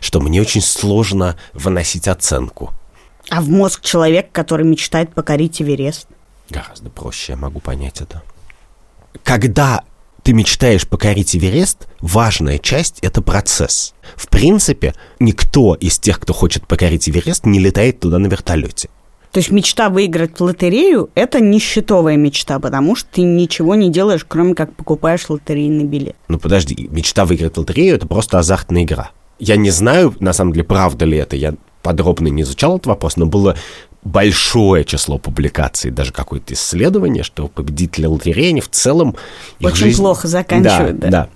что 0.00 0.20
мне 0.20 0.40
очень 0.40 0.60
сложно 0.60 1.36
выносить 1.52 2.08
оценку. 2.08 2.72
А 3.30 3.40
в 3.40 3.48
мозг 3.48 3.80
человека, 3.80 4.28
который 4.32 4.66
мечтает 4.66 5.14
покорить 5.14 5.62
Эверест? 5.62 6.08
Гораздо 6.50 6.90
проще, 6.90 7.32
я 7.32 7.36
могу 7.36 7.60
понять 7.60 8.00
это. 8.00 8.22
Когда 9.22 9.82
ты 10.22 10.32
мечтаешь 10.32 10.88
покорить 10.88 11.36
Эверест, 11.36 11.86
важная 12.00 12.58
часть— 12.58 12.98
это 13.02 13.22
процесс. 13.22 13.94
В 14.16 14.28
принципе, 14.28 14.94
никто 15.20 15.74
из 15.74 15.98
тех, 15.98 16.18
кто 16.18 16.32
хочет 16.32 16.66
покорить 16.66 17.08
Эверест, 17.08 17.44
не 17.44 17.58
летает 17.58 18.00
туда 18.00 18.18
на 18.18 18.26
вертолете. 18.26 18.88
То 19.32 19.38
есть 19.38 19.50
мечта 19.50 19.88
выиграть 19.90 20.38
в 20.38 20.42
лотерею– 20.42 21.10
это 21.14 21.40
нищетовая 21.40 22.16
мечта, 22.16 22.60
потому 22.60 22.94
что 22.94 23.08
ты 23.14 23.22
ничего 23.22 23.74
не 23.74 23.90
делаешь, 23.90 24.24
кроме 24.26 24.54
как 24.54 24.74
покупаешь 24.76 25.28
лотерейный 25.28 25.84
билет. 25.84 26.16
Ну 26.28 26.38
подожди, 26.38 26.88
мечта 26.90 27.24
выиграть 27.24 27.56
в 27.56 27.58
лотерею– 27.58 27.96
это 27.96 28.06
просто 28.06 28.38
азартная 28.38 28.84
игра. 28.84 29.10
Я 29.40 29.56
не 29.56 29.70
знаю, 29.70 30.14
на 30.20 30.32
самом 30.32 30.52
деле, 30.52 30.64
правда 30.64 31.04
ли 31.04 31.18
это, 31.18 31.34
я 31.36 31.54
подробно 31.82 32.28
не 32.28 32.42
изучал 32.42 32.76
этот 32.76 32.86
вопрос, 32.86 33.16
но 33.16 33.26
было 33.26 33.56
большое 34.04 34.84
число 34.84 35.18
публикаций, 35.18 35.90
даже 35.90 36.12
какое-то 36.12 36.54
исследование, 36.54 37.24
что 37.24 37.48
победители 37.48 38.06
лотереи 38.06 38.60
в 38.60 38.68
целом... 38.68 39.16
Очень 39.62 39.86
жизнь... 39.86 39.98
плохо 39.98 40.28
заканчивают, 40.28 40.98
да? 40.98 41.08
Да, 41.08 41.28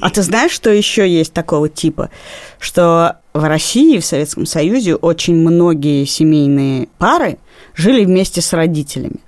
А 0.00 0.10
ты 0.10 0.22
знаешь, 0.22 0.50
что 0.50 0.70
еще 0.70 1.08
есть 1.08 1.32
такого 1.32 1.68
типа? 1.68 2.10
Что 2.58 3.18
в 3.34 3.44
России, 3.46 3.98
в 3.98 4.04
Советском 4.04 4.46
Союзе 4.46 4.94
очень 4.94 5.34
многие 5.34 6.04
семейные 6.06 6.88
пары 6.98 7.38
жили 7.74 8.04
вместе 8.04 8.40
с 8.40 8.52
родителями. 8.52 9.20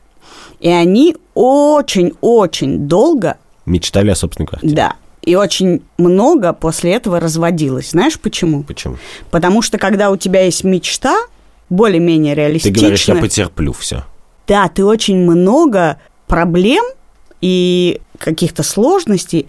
И 0.61 0.69
они 0.69 1.17
очень-очень 1.35 2.89
долго... 2.89 3.37
Мечтали 3.67 4.11
о 4.11 4.15
собственной 4.15 4.47
квартире. 4.47 4.75
Да. 4.75 4.95
И 5.23 5.35
очень 5.35 5.83
много 5.99 6.53
после 6.53 6.95
этого 6.95 7.21
разводилось. 7.21 7.91
Знаешь 7.91 8.19
почему? 8.19 8.63
Почему? 8.63 8.97
Потому 9.31 9.61
что 9.61 9.77
когда 9.77 10.11
у 10.11 10.17
тебя 10.17 10.43
есть 10.43 10.63
мечта, 10.63 11.17
более-менее 11.71 12.35
реалистичная... 12.35 12.75
Ты 12.75 12.81
говоришь, 12.81 13.09
я 13.09 13.15
потерплю 13.17 13.73
все. 13.73 14.05
Да, 14.47 14.69
ты 14.69 14.85
очень 14.85 15.17
много 15.19 15.99
проблем 16.27 16.85
и 17.41 18.01
каких-то 18.19 18.63
сложностей 18.63 19.49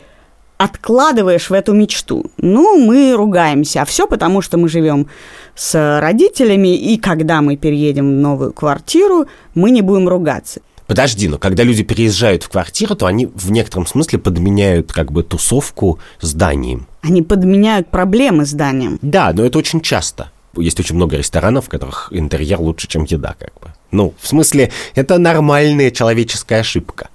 откладываешь 0.57 1.49
в 1.49 1.53
эту 1.53 1.73
мечту. 1.73 2.25
Ну, 2.37 2.83
мы 2.83 3.13
ругаемся, 3.15 3.83
а 3.83 3.85
все 3.85 4.07
потому, 4.07 4.41
что 4.41 4.57
мы 4.57 4.69
живем 4.69 5.07
с 5.55 5.99
родителями, 5.99 6.75
и 6.75 6.97
когда 6.97 7.41
мы 7.41 7.57
переедем 7.57 8.09
в 8.09 8.21
новую 8.21 8.53
квартиру, 8.53 9.27
мы 9.53 9.69
не 9.69 9.81
будем 9.81 10.09
ругаться. 10.09 10.61
Подожди, 10.87 11.27
но 11.27 11.37
когда 11.37 11.63
люди 11.63 11.83
переезжают 11.83 12.43
в 12.43 12.49
квартиру, 12.49 12.95
то 12.95 13.05
они 13.05 13.25
в 13.27 13.51
некотором 13.51 13.85
смысле 13.85 14.19
подменяют 14.19 14.91
как 14.91 15.11
бы 15.11 15.21
тусовку 15.21 15.99
зданием. 16.21 16.87
Они 17.01 17.21
подменяют 17.21 17.89
проблемы 17.89 18.45
зданием. 18.45 18.97
Да, 19.01 19.31
но 19.33 19.45
это 19.45 19.59
очень 19.59 19.81
часто. 19.81 20.31
Есть 20.61 20.79
очень 20.79 20.95
много 20.95 21.17
ресторанов, 21.17 21.65
в 21.65 21.69
которых 21.69 22.09
интерьер 22.11 22.59
лучше, 22.59 22.87
чем 22.87 23.03
еда, 23.03 23.35
как 23.39 23.53
бы. 23.61 23.73
Ну, 23.91 24.13
в 24.19 24.27
смысле, 24.27 24.71
это 24.95 25.17
нормальная 25.17 25.91
человеческая 25.91 26.59
ошибка. 26.59 27.09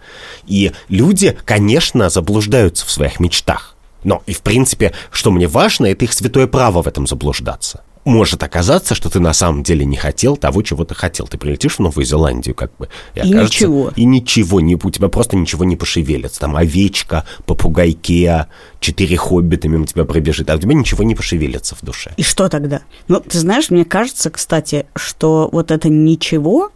И 0.47 0.73
люди, 0.89 1.37
конечно, 1.45 2.09
заблуждаются 2.09 2.87
в 2.87 2.91
своих 2.91 3.21
мечтах. 3.21 3.77
Но 4.05 4.23
и, 4.27 4.33
в 4.33 4.43
принципе, 4.43 4.93
что 5.11 5.31
мне 5.31 5.47
важно, 5.47 5.87
это 5.87 6.05
их 6.05 6.13
святое 6.13 6.47
право 6.47 6.83
в 6.83 6.89
этом 6.89 7.07
заблуждаться. 7.07 7.83
Может 8.05 8.43
оказаться, 8.43 8.95
что 8.95 9.09
ты 9.11 9.21
на 9.21 9.33
самом 9.33 9.62
деле 9.62 9.85
не 9.85 9.97
хотел 9.97 10.37
того, 10.37 10.62
чего 10.62 10.85
ты 10.85 10.95
хотел. 10.95 11.27
Ты 11.29 11.38
прилетишь 11.38 11.77
в 11.77 11.79
Новую 11.79 12.05
Зеландию, 12.05 12.55
как 12.55 12.75
бы. 12.77 12.88
И, 13.15 13.21
и 13.21 13.33
окажется, 13.33 13.65
ничего. 13.65 13.93
И 13.95 14.05
ничего, 14.05 14.61
не, 14.61 14.75
у 14.75 14.91
тебя 14.91 15.09
просто 15.09 15.37
ничего 15.37 15.65
не 15.65 15.77
пошевелится. 15.77 16.41
Там 16.41 16.57
овечка, 16.57 17.25
попугай 17.47 17.93
Кеа, 17.93 18.49
четыре 18.81 19.17
хоббита 19.17 19.69
мимо 19.69 19.87
тебя 19.87 20.05
пробежит, 20.05 20.51
а 20.51 20.57
у 20.57 20.59
тебя 20.59 20.75
ничего 20.75 21.05
не 21.05 21.15
пошевелится 21.15 21.77
в 21.77 21.83
душе. 21.83 22.12
И 22.17 22.23
что 22.23 22.49
тогда? 22.49 22.83
Ну, 23.07 23.21
ты 23.21 23.38
знаешь, 23.38 23.71
мне 23.71 23.85
кажется, 23.85 24.31
кстати, 24.31 24.87
что 24.97 25.49
вот 25.53 25.71
это 25.71 25.88
ничего, 25.88 26.73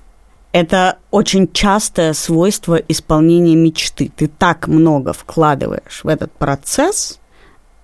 это 0.53 0.97
очень 1.11 1.53
частое 1.53 2.13
свойство 2.15 2.77
исполнения 2.77 3.55
мечты. 3.55 4.11
Ты 4.17 4.27
так 4.29 4.69
много 4.69 5.13
вкладываешь 5.13 6.01
в 6.03 6.09
этот 6.09 6.33
процесс, 6.33 7.19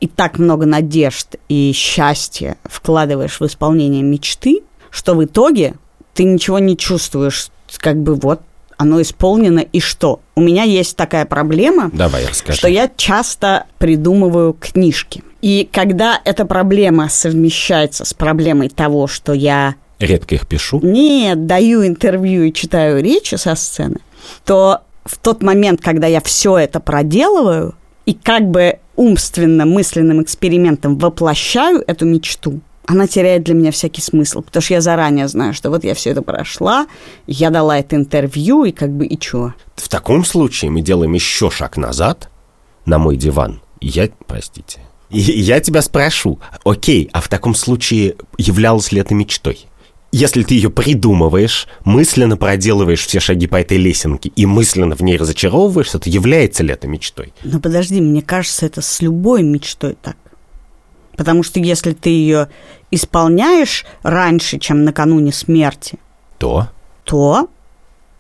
и 0.03 0.09
так 0.09 0.41
много 0.41 0.67
надежд 0.67 1.37
и 1.49 1.71
счастья 1.73 2.57
вкладываешь 2.65 3.39
в 3.39 3.47
исполнение 3.47 4.03
мечты, 4.03 4.63
что 4.91 5.15
в 5.15 5.25
итоге 5.25 5.75
ты 6.13 6.25
ничего 6.25 6.59
не 6.59 6.77
чувствуешь, 6.77 7.51
как 7.79 8.03
бы 8.03 8.17
вот 8.17 8.41
оно 8.77 9.01
исполнено, 9.01 9.61
и 9.61 9.79
что? 9.79 10.19
У 10.35 10.41
меня 10.41 10.65
есть 10.65 10.97
такая 10.97 11.25
проблема, 11.25 11.89
Давай, 11.93 12.27
расскажи. 12.27 12.59
что 12.59 12.67
я 12.67 12.91
часто 12.97 13.67
придумываю 13.79 14.55
книжки. 14.55 15.23
И 15.41 15.69
когда 15.71 16.21
эта 16.25 16.47
проблема 16.47 17.09
совмещается 17.09 18.05
с 18.05 18.13
проблемой 18.13 18.71
того, 18.71 19.07
что 19.07 19.33
я 19.33 19.77
редко 20.01 20.35
их 20.35 20.49
пишу. 20.49 20.81
Нет, 20.83 21.47
даю 21.47 21.87
интервью 21.87 22.43
и 22.43 22.53
читаю 22.53 23.01
речи 23.01 23.37
со 23.37 23.55
сцены, 23.55 24.01
то 24.45 24.81
в 25.05 25.17
тот 25.19 25.45
момент, 25.45 25.81
когда 25.81 26.09
я 26.09 26.21
все 26.21 26.59
это 26.59 26.81
проделываю 26.81 27.77
и 28.05 28.15
как 28.15 28.51
бы 28.51 28.81
умственно 28.97 29.67
мысленным 29.67 30.23
экспериментом 30.23 30.99
воплощаю 30.99 31.83
эту 31.87 32.07
мечту, 32.07 32.61
она 32.87 33.07
теряет 33.07 33.45
для 33.45 33.55
меня 33.55 33.71
всякий 33.71 34.01
смысл, 34.01 34.43
потому 34.43 34.63
что 34.63 34.75
я 34.75 34.81
заранее 34.81 35.29
знаю, 35.29 35.55
что 35.55 35.71
вот 35.71 35.85
я 35.85 35.95
все 35.95 36.11
это 36.11 36.23
прошла, 36.23 36.87
я 37.27 37.51
дала 37.51 37.79
это 37.79 37.97
интервью, 37.97 38.65
и 38.65 38.73
как 38.73 38.91
бы 38.91 39.07
и 39.07 39.19
чё. 39.19 39.53
В 39.77 39.89
таком 39.89 40.25
случае 40.25 40.71
мы 40.71 40.81
делаем 40.81 41.13
еще 41.13 41.51
шаг 41.51 41.77
назад 41.77 42.29
на 42.85 42.99
мой 42.99 43.17
диван. 43.17 43.61
Я, 43.81 44.09
простите, 44.27 44.81
я 45.11 45.61
тебя 45.61 45.83
спрошу, 45.83 46.41
окей, 46.65 47.09
а 47.13 47.21
в 47.21 47.29
таком 47.29 47.55
случае 47.55 48.17
являлась 48.37 48.93
ли 48.93 49.01
это 49.01 49.15
мечтой? 49.15 49.67
Если 50.13 50.43
ты 50.43 50.55
ее 50.55 50.71
придумываешь, 50.71 51.67
мысленно 51.85 52.37
проделываешь 52.37 53.07
все 53.07 53.19
шаги 53.19 53.47
по 53.47 53.57
этой 53.57 53.79
лесенке 53.79 54.31
и 54.37 54.47
мысленно 54.47 54.95
в 54.95 55.01
ней 55.01 55.17
разочаровываешься, 55.17 55.99
то 55.99 56.11
является 56.11 56.63
ли 56.63 56.73
это 56.73 56.87
мечтой? 56.87 57.33
Ну 57.43 57.61
подожди, 57.61 58.01
мне 58.01 58.21
кажется, 58.21 58.67
это 58.67 58.83
с 58.83 59.01
любой 59.01 59.43
мечтой 59.43 59.97
так. 60.01 60.17
Потому 61.17 61.43
что 61.43 61.61
если 61.61 61.93
ты 61.93 62.11
ее 62.11 62.49
исполняешь 62.91 63.85
раньше, 64.03 64.59
чем 64.59 64.85
накануне 64.85 65.33
смерти, 65.33 65.99
то, 66.39 66.69
то 67.05 67.49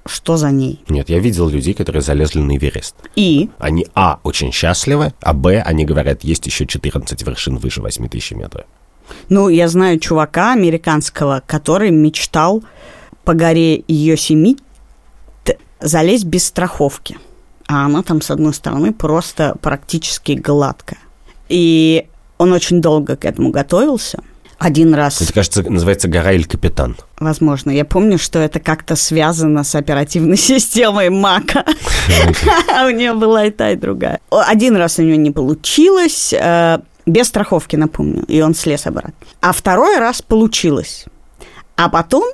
что 0.07 0.37
за 0.37 0.51
ней? 0.51 0.83
Нет, 0.89 1.09
я 1.09 1.19
видел 1.19 1.49
людей, 1.49 1.75
которые 1.75 2.03
залезли 2.03 2.41
на 2.41 2.57
Эверест. 2.57 2.97
И? 3.17 3.51
Они, 3.59 3.87
а, 3.95 4.19
очень 4.25 4.53
счастливы, 4.53 5.13
а, 5.21 5.33
б, 5.33 5.61
они 5.61 5.85
говорят, 5.85 6.25
есть 6.25 6.47
еще 6.47 6.67
14 6.67 7.23
вершин 7.23 7.59
выше 7.59 7.81
8 7.83 8.09
тысяч 8.09 8.33
метров. 8.33 8.67
Ну, 9.29 9.49
я 9.49 9.69
знаю 9.69 9.99
чувака 9.99 10.53
американского, 10.53 11.43
который 11.47 11.91
мечтал 11.91 12.63
по 13.25 13.35
горе 13.35 13.85
ее 13.87 14.17
семи 14.17 14.57
залезть 15.81 16.25
без 16.25 16.47
страховки. 16.47 17.19
А 17.67 17.87
она 17.87 18.03
там, 18.03 18.21
с 18.21 18.31
одной 18.31 18.55
стороны, 18.55 18.93
просто 18.93 19.57
практически 19.61 20.33
гладкая. 20.33 21.01
И 21.49 22.07
Он 22.39 22.53
очень 22.53 22.81
долго 22.81 23.17
к 23.17 23.25
этому 23.25 23.51
готовился. 23.51 24.23
Один 24.59 24.95
раз, 24.95 25.21
Это, 25.21 25.33
кажется, 25.33 25.69
называется 25.69 26.07
«Гора 26.07 26.33
или 26.33 26.45
капитан». 26.45 26.97
возможно, 27.19 27.71
я 27.73 27.85
помню, 27.85 28.17
что 28.17 28.39
это 28.39 28.61
как-то 28.61 28.95
связано 28.95 29.65
с 29.65 29.75
оперативной 29.75 30.37
системой 30.51 31.11
Мака. 31.11 31.65
У 32.87 32.91
нее 32.91 33.13
была 33.13 33.47
и 33.47 33.51
та, 33.51 33.73
и 33.73 33.77
другая. 33.77 34.21
Один 34.31 34.77
раз 34.77 34.99
у 35.01 35.03
нее 35.03 35.17
не 35.17 35.33
получилось, 35.33 36.33
э, 36.33 36.79
без 37.07 37.29
страховки, 37.29 37.77
напомню, 37.77 38.25
и 38.29 38.41
он 38.41 38.55
слез 38.55 38.87
обратно. 38.87 39.15
А 39.41 39.53
второй 39.53 39.99
раз 39.99 40.23
получилось. 40.23 41.07
А 41.77 41.89
потом 41.89 42.25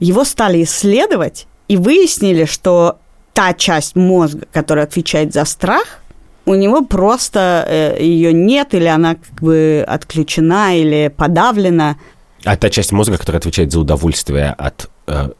его 0.00 0.24
стали 0.24 0.62
исследовать 0.62 1.46
и 1.68 1.76
выяснили, 1.76 2.44
что 2.44 2.98
та 3.32 3.54
часть 3.54 3.96
мозга, 3.96 4.46
которая 4.52 4.84
отвечает 4.84 5.32
за 5.32 5.44
страх, 5.44 6.02
у 6.44 6.54
него 6.54 6.82
просто 6.82 7.64
э, 7.68 8.02
ее 8.02 8.32
нет, 8.32 8.74
или 8.74 8.86
она 8.86 9.14
как 9.14 9.40
бы 9.40 9.84
отключена, 9.86 10.76
или 10.76 11.12
подавлена. 11.16 11.96
А 12.44 12.56
та 12.56 12.68
часть 12.70 12.92
мозга, 12.92 13.16
которая 13.16 13.38
отвечает 13.38 13.70
за 13.70 13.78
удовольствие 13.78 14.50
от 14.58 14.90
э, 15.06 15.30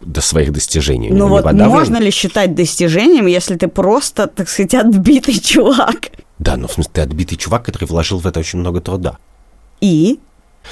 до 0.00 0.20
своих 0.20 0.52
достижений. 0.52 1.10
Ну 1.10 1.26
вот 1.26 1.44
подавлен? 1.44 1.68
можно 1.68 1.96
ли 1.96 2.10
считать 2.10 2.54
достижением, 2.54 3.26
если 3.26 3.56
ты 3.56 3.66
просто, 3.66 4.28
так 4.28 4.48
сказать, 4.48 4.74
отбитый 4.74 5.34
чувак? 5.40 6.10
Да, 6.42 6.56
ну 6.56 6.66
в 6.66 6.72
смысле, 6.72 6.90
ты 6.92 7.00
отбитый 7.02 7.38
чувак, 7.38 7.64
который 7.64 7.84
вложил 7.84 8.18
в 8.18 8.26
это 8.26 8.40
очень 8.40 8.58
много 8.58 8.80
труда. 8.80 9.16
И 9.80 10.18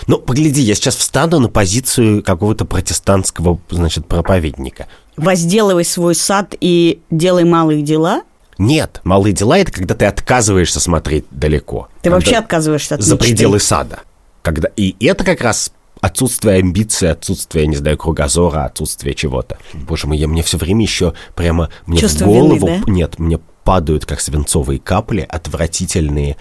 Ну, 0.08 0.18
погляди, 0.18 0.60
я 0.62 0.74
сейчас 0.74 0.96
встану 0.96 1.38
на 1.38 1.48
позицию 1.48 2.24
какого-то 2.24 2.64
протестантского, 2.64 3.60
значит, 3.70 4.06
проповедника. 4.06 4.88
возделывай 5.16 5.84
свой 5.84 6.16
сад 6.16 6.56
и 6.60 7.00
делай 7.10 7.44
малые 7.44 7.82
дела. 7.82 8.22
Нет, 8.58 9.00
малые 9.04 9.32
дела 9.32 9.58
это 9.58 9.70
когда 9.70 9.94
ты 9.94 10.06
отказываешься 10.06 10.80
смотреть 10.80 11.24
далеко. 11.30 11.88
Ты 12.02 12.10
вообще 12.10 12.36
отказываешься 12.36 12.96
от 12.96 13.02
за 13.02 13.14
мечты. 13.14 13.28
пределы 13.28 13.60
сада. 13.60 14.00
Когда... 14.42 14.68
И 14.76 14.96
это 15.06 15.22
как 15.24 15.40
раз 15.40 15.72
отсутствие 16.00 16.58
амбиции, 16.58 17.08
отсутствие, 17.08 17.68
не 17.68 17.76
знаю, 17.76 17.96
кругозора, 17.96 18.64
отсутствие 18.64 19.14
чего-то. 19.14 19.58
Боже 19.72 20.08
мой, 20.08 20.18
я, 20.18 20.26
мне 20.26 20.42
все 20.42 20.58
время 20.58 20.82
еще 20.82 21.14
прямо 21.36 21.70
мне 21.86 22.00
Чувство 22.00 22.24
в 22.24 22.28
голову... 22.28 22.66
вины, 22.66 22.82
да? 22.84 22.92
Нет, 22.92 23.18
мне 23.18 23.38
падают, 23.70 24.04
как 24.04 24.20
свинцовые 24.20 24.80
капли, 24.80 25.24
отвратительные 25.28 26.36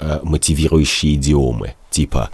э, 0.00 0.18
мотивирующие 0.24 1.14
идиомы. 1.14 1.76
Типа 1.90 2.30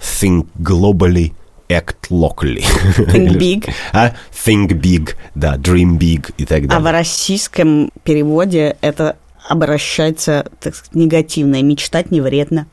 think 0.00 0.46
globally, 0.58 1.34
act 1.68 2.08
locally. 2.08 2.64
Think 2.96 3.36
big. 3.36 3.70
А? 3.92 4.14
Think 4.32 4.68
big, 4.68 5.10
да, 5.34 5.56
dream 5.58 5.98
big 5.98 6.32
и 6.38 6.46
так 6.46 6.62
А 6.62 6.64
в 6.64 6.68
далее. 6.68 6.90
российском 6.90 7.90
переводе 8.02 8.78
это 8.80 9.16
обращается, 9.46 10.50
так 10.58 10.74
сказать, 10.74 10.94
негативно. 10.94 11.56
И 11.56 11.62
мечтать 11.62 12.10
не 12.10 12.22
вредно. 12.22 12.66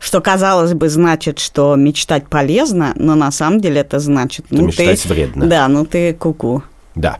Что, 0.00 0.20
казалось 0.20 0.74
бы, 0.74 0.88
значит, 0.88 1.38
что 1.38 1.76
мечтать 1.76 2.26
полезно, 2.26 2.92
но 2.96 3.14
на 3.14 3.30
самом 3.30 3.60
деле 3.60 3.82
это 3.82 4.00
значит... 4.00 4.46
Что 4.46 4.62
мечтать 4.62 5.06
вредно. 5.06 5.46
Да, 5.46 5.68
ну 5.68 5.86
ты 5.86 6.12
куку. 6.12 6.64
Да. 6.96 7.18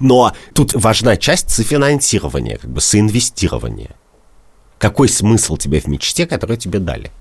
Но 0.00 0.32
тут 0.54 0.72
важна 0.74 1.16
часть 1.16 1.50
софинансирования, 1.50 2.56
как 2.56 2.70
бы 2.70 2.80
соинвестирования. 2.80 3.94
Какой 4.78 5.08
смысл 5.08 5.58
тебе 5.58 5.80
в 5.80 5.86
мечте, 5.86 6.26
которую 6.26 6.56
тебе 6.56 6.78
дали? 6.78 7.12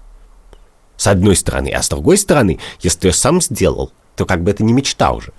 С 0.95 1.07
одной 1.07 1.35
стороны. 1.35 1.69
А 1.69 1.83
с 1.83 1.89
другой 1.89 2.17
стороны, 2.17 2.57
если 2.81 2.99
ты 2.99 3.07
ее 3.09 3.13
сам 3.13 3.41
сделал, 3.41 3.91
то 4.15 4.25
как 4.25 4.43
бы 4.43 4.51
это 4.51 4.63
не 4.63 4.73
мечта 4.73 5.11
уже. 5.11 5.33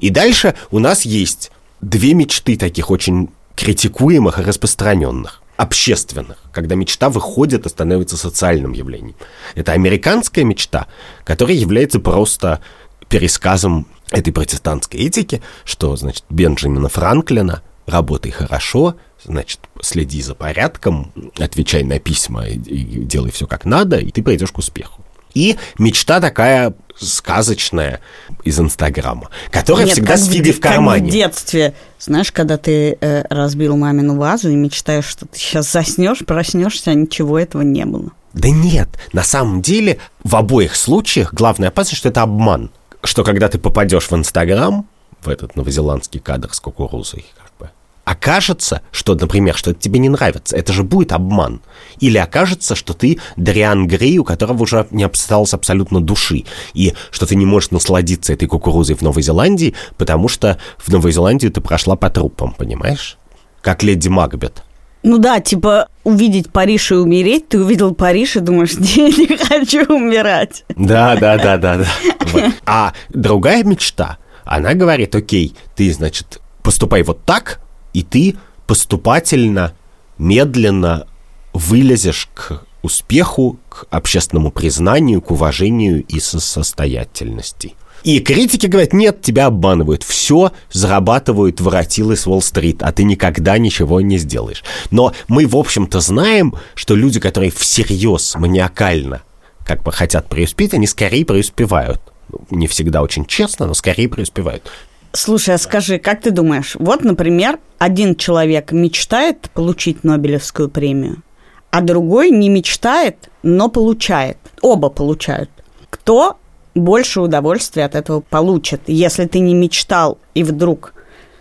И 0.00 0.10
дальше 0.10 0.56
у 0.70 0.80
нас 0.80 1.02
есть 1.02 1.52
две 1.80 2.12
мечты 2.12 2.56
таких 2.56 2.90
очень 2.90 3.30
критикуемых 3.54 4.38
и 4.38 4.42
распространенных 4.42 5.42
общественных, 5.56 6.38
когда 6.52 6.74
мечта 6.74 7.10
выходит 7.10 7.66
и 7.66 7.68
становится 7.68 8.16
социальным 8.16 8.72
явлением. 8.72 9.14
Это 9.54 9.72
американская 9.72 10.42
мечта, 10.42 10.86
которая 11.24 11.54
является 11.54 12.00
просто 12.00 12.60
пересказом 13.10 13.86
этой 14.10 14.32
протестантской 14.32 15.00
этики, 15.00 15.42
что, 15.64 15.94
значит, 15.96 16.24
Бенджамина 16.30 16.88
Франклина 16.88 17.62
«работай 17.86 18.30
хорошо», 18.30 18.96
значит, 19.22 19.60
следи 19.82 20.22
за 20.22 20.34
порядком, 20.34 21.12
отвечай 21.38 21.82
на 21.82 21.98
письма 21.98 22.46
и, 22.46 22.54
и 22.56 23.04
делай 23.04 23.30
все 23.30 23.46
как 23.46 23.66
надо, 23.66 23.98
и 23.98 24.10
ты 24.10 24.22
придешь 24.22 24.52
к 24.52 24.58
успеху. 24.58 25.04
И 25.34 25.56
мечта 25.78 26.20
такая 26.20 26.74
сказочная 26.98 28.00
из 28.44 28.58
Инстаграма, 28.58 29.30
которая 29.50 29.86
Нет, 29.86 29.94
всегда 29.94 30.16
с 30.16 30.26
в 30.26 30.32
фигой 30.32 30.44
де- 30.46 30.52
в 30.52 30.60
кармане. 30.60 31.02
Как 31.02 31.08
в 31.08 31.12
детстве. 31.12 31.74
Знаешь, 31.98 32.32
когда 32.32 32.58
ты 32.58 32.96
э, 33.00 33.24
разбил 33.28 33.76
мамину 33.76 34.16
вазу 34.16 34.50
и 34.50 34.54
мечтаешь, 34.54 35.06
что 35.06 35.26
ты 35.26 35.38
сейчас 35.38 35.70
заснешь, 35.70 36.24
проснешься, 36.26 36.90
а 36.90 36.94
ничего 36.94 37.38
этого 37.38 37.62
не 37.62 37.84
было. 37.84 38.10
Да 38.32 38.48
нет, 38.48 38.88
на 39.12 39.22
самом 39.22 39.62
деле 39.62 39.98
в 40.22 40.36
обоих 40.36 40.76
случаях 40.76 41.32
главная 41.34 41.68
опасность, 41.68 41.98
что 41.98 42.08
это 42.08 42.22
обман. 42.22 42.70
Что 43.02 43.24
когда 43.24 43.48
ты 43.48 43.58
попадешь 43.58 44.10
в 44.10 44.14
Инстаграм, 44.14 44.86
в 45.20 45.28
этот 45.28 45.56
новозеландский 45.56 46.20
кадр 46.20 46.52
с 46.52 46.60
кукурузой, 46.60 47.24
как 47.36 47.52
бы, 47.58 47.70
окажется, 48.04 48.82
что, 48.90 49.14
например, 49.14 49.56
что 49.56 49.70
это 49.70 49.80
тебе 49.80 49.98
не 49.98 50.08
нравится, 50.08 50.56
это 50.56 50.72
же 50.72 50.82
будет 50.82 51.12
обман. 51.12 51.62
Или 51.98 52.18
окажется, 52.18 52.74
что 52.74 52.92
ты 52.92 53.18
Дриан 53.36 53.86
Грей, 53.86 54.18
у 54.18 54.24
которого 54.24 54.62
уже 54.62 54.86
не 54.90 55.04
осталось 55.04 55.54
абсолютно 55.54 56.00
души, 56.00 56.44
и 56.74 56.94
что 57.10 57.26
ты 57.26 57.36
не 57.36 57.46
можешь 57.46 57.70
насладиться 57.70 58.32
этой 58.32 58.48
кукурузой 58.48 58.96
в 58.96 59.02
Новой 59.02 59.22
Зеландии, 59.22 59.74
потому 59.96 60.28
что 60.28 60.58
в 60.78 60.88
Новой 60.88 61.12
Зеландии 61.12 61.48
ты 61.48 61.60
прошла 61.60 61.96
по 61.96 62.10
трупам, 62.10 62.52
понимаешь? 62.52 63.16
Как 63.62 63.82
леди 63.82 64.08
Макбет. 64.08 64.62
Ну 65.02 65.18
да, 65.18 65.40
типа 65.40 65.88
увидеть 66.04 66.50
Париж 66.50 66.92
и 66.92 66.94
умереть, 66.94 67.48
ты 67.48 67.60
увидел 67.60 67.94
Париж 67.94 68.36
и 68.36 68.40
думаешь, 68.40 68.74
не, 68.78 69.10
не 69.16 69.36
хочу 69.36 69.84
умирать. 69.86 70.64
Да, 70.76 71.16
да, 71.16 71.38
да, 71.38 71.56
да, 71.56 71.78
да. 71.78 71.86
Вот. 72.32 72.44
А 72.66 72.92
другая 73.08 73.64
мечта, 73.64 74.18
она 74.44 74.74
говорит, 74.74 75.14
окей, 75.14 75.54
ты, 75.74 75.92
значит, 75.92 76.40
поступай 76.62 77.02
вот 77.02 77.24
так, 77.24 77.60
и 77.92 78.02
ты 78.02 78.36
поступательно, 78.66 79.72
медленно 80.18 81.06
вылезешь 81.52 82.28
к 82.34 82.62
успеху, 82.82 83.58
к 83.68 83.86
общественному 83.90 84.50
признанию, 84.50 85.20
к 85.20 85.30
уважению 85.30 86.04
и 86.04 86.20
состоятельности. 86.20 87.74
И 88.02 88.20
критики 88.20 88.66
говорят, 88.66 88.92
нет, 88.92 89.22
тебя 89.22 89.46
обманывают. 89.46 90.02
Все 90.02 90.52
зарабатывают 90.72 91.60
воротилы 91.60 92.16
с 92.16 92.26
Уолл-стрит, 92.26 92.82
а 92.82 92.92
ты 92.92 93.04
никогда 93.04 93.58
ничего 93.58 94.00
не 94.00 94.18
сделаешь. 94.18 94.64
Но 94.90 95.12
мы, 95.28 95.46
в 95.46 95.56
общем-то, 95.56 96.00
знаем, 96.00 96.54
что 96.74 96.94
люди, 96.94 97.20
которые 97.20 97.50
всерьез, 97.50 98.34
маниакально 98.36 99.22
как 99.64 99.84
бы 99.84 99.92
хотят 99.92 100.28
преуспеть, 100.28 100.74
они 100.74 100.88
скорее 100.88 101.24
преуспевают. 101.24 102.00
Ну, 102.28 102.40
Не 102.50 102.66
всегда 102.66 103.02
очень 103.02 103.24
честно, 103.24 103.66
но 103.66 103.74
скорее 103.74 104.08
преуспевают. 104.08 104.68
Слушай, 105.12 105.54
а 105.54 105.58
скажи, 105.58 105.98
как 105.98 106.22
ты 106.22 106.32
думаешь, 106.32 106.76
вот, 106.78 107.04
например, 107.04 107.58
один 107.78 108.16
человек 108.16 108.72
мечтает 108.72 109.50
получить 109.54 110.02
Нобелевскую 110.02 110.68
премию, 110.68 111.22
а 111.70 111.82
другой 111.82 112.30
не 112.30 112.48
мечтает, 112.48 113.28
но 113.42 113.68
получает. 113.68 114.38
Оба 114.60 114.88
получают. 114.88 115.50
Кто 115.88 116.39
больше 116.74 117.20
удовольствия 117.20 117.84
от 117.84 117.94
этого 117.94 118.20
получит, 118.20 118.82
если 118.86 119.26
ты 119.26 119.40
не 119.40 119.54
мечтал 119.54 120.18
и 120.34 120.44
вдруг 120.44 120.94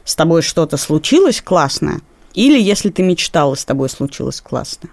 с 0.03 0.15
тобой 0.15 0.41
что-то 0.41 0.77
случилось 0.77 1.41
классное, 1.41 2.01
или 2.33 2.59
если 2.59 2.89
ты 2.89 3.03
мечтал 3.03 3.53
и 3.53 3.57
с 3.57 3.65
тобой 3.65 3.89
случилось 3.89 4.41
классно? 4.41 4.89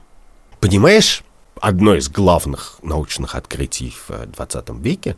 Понимаешь, 0.60 1.22
одно 1.60 1.94
из 1.94 2.08
главных 2.08 2.78
научных 2.82 3.34
открытий 3.34 3.94
в 4.08 4.26
20 4.26 4.70
веке 4.80 5.16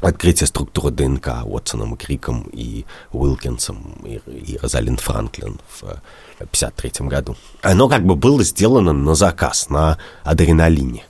открытие 0.00 0.46
структуры 0.46 0.90
ДНК 0.90 1.44
Уотсоном 1.44 1.94
и 1.94 1.96
Криком 1.96 2.48
и 2.52 2.84
Уилкинсом 3.12 4.00
и, 4.04 4.20
и 4.26 4.58
Розалинд 4.58 5.00
Франклин 5.00 5.60
в 5.68 5.82
1953 5.84 7.06
году. 7.06 7.36
Оно 7.62 7.88
как 7.88 8.04
бы 8.04 8.16
было 8.16 8.42
сделано 8.42 8.92
на 8.92 9.14
заказ, 9.14 9.70
на 9.70 9.98
адреналине. 10.24 11.04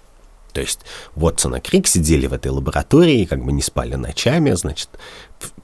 То 0.53 0.61
есть 0.61 0.81
Уотсон 1.17 1.57
и 1.57 1.61
Крик 1.61 1.87
сидели 1.87 2.27
в 2.27 2.33
этой 2.33 2.49
лаборатории, 2.51 3.25
как 3.25 3.45
бы 3.45 3.53
не 3.53 3.63
спали 3.63 3.95
ночами, 3.95 4.53
значит, 4.53 4.89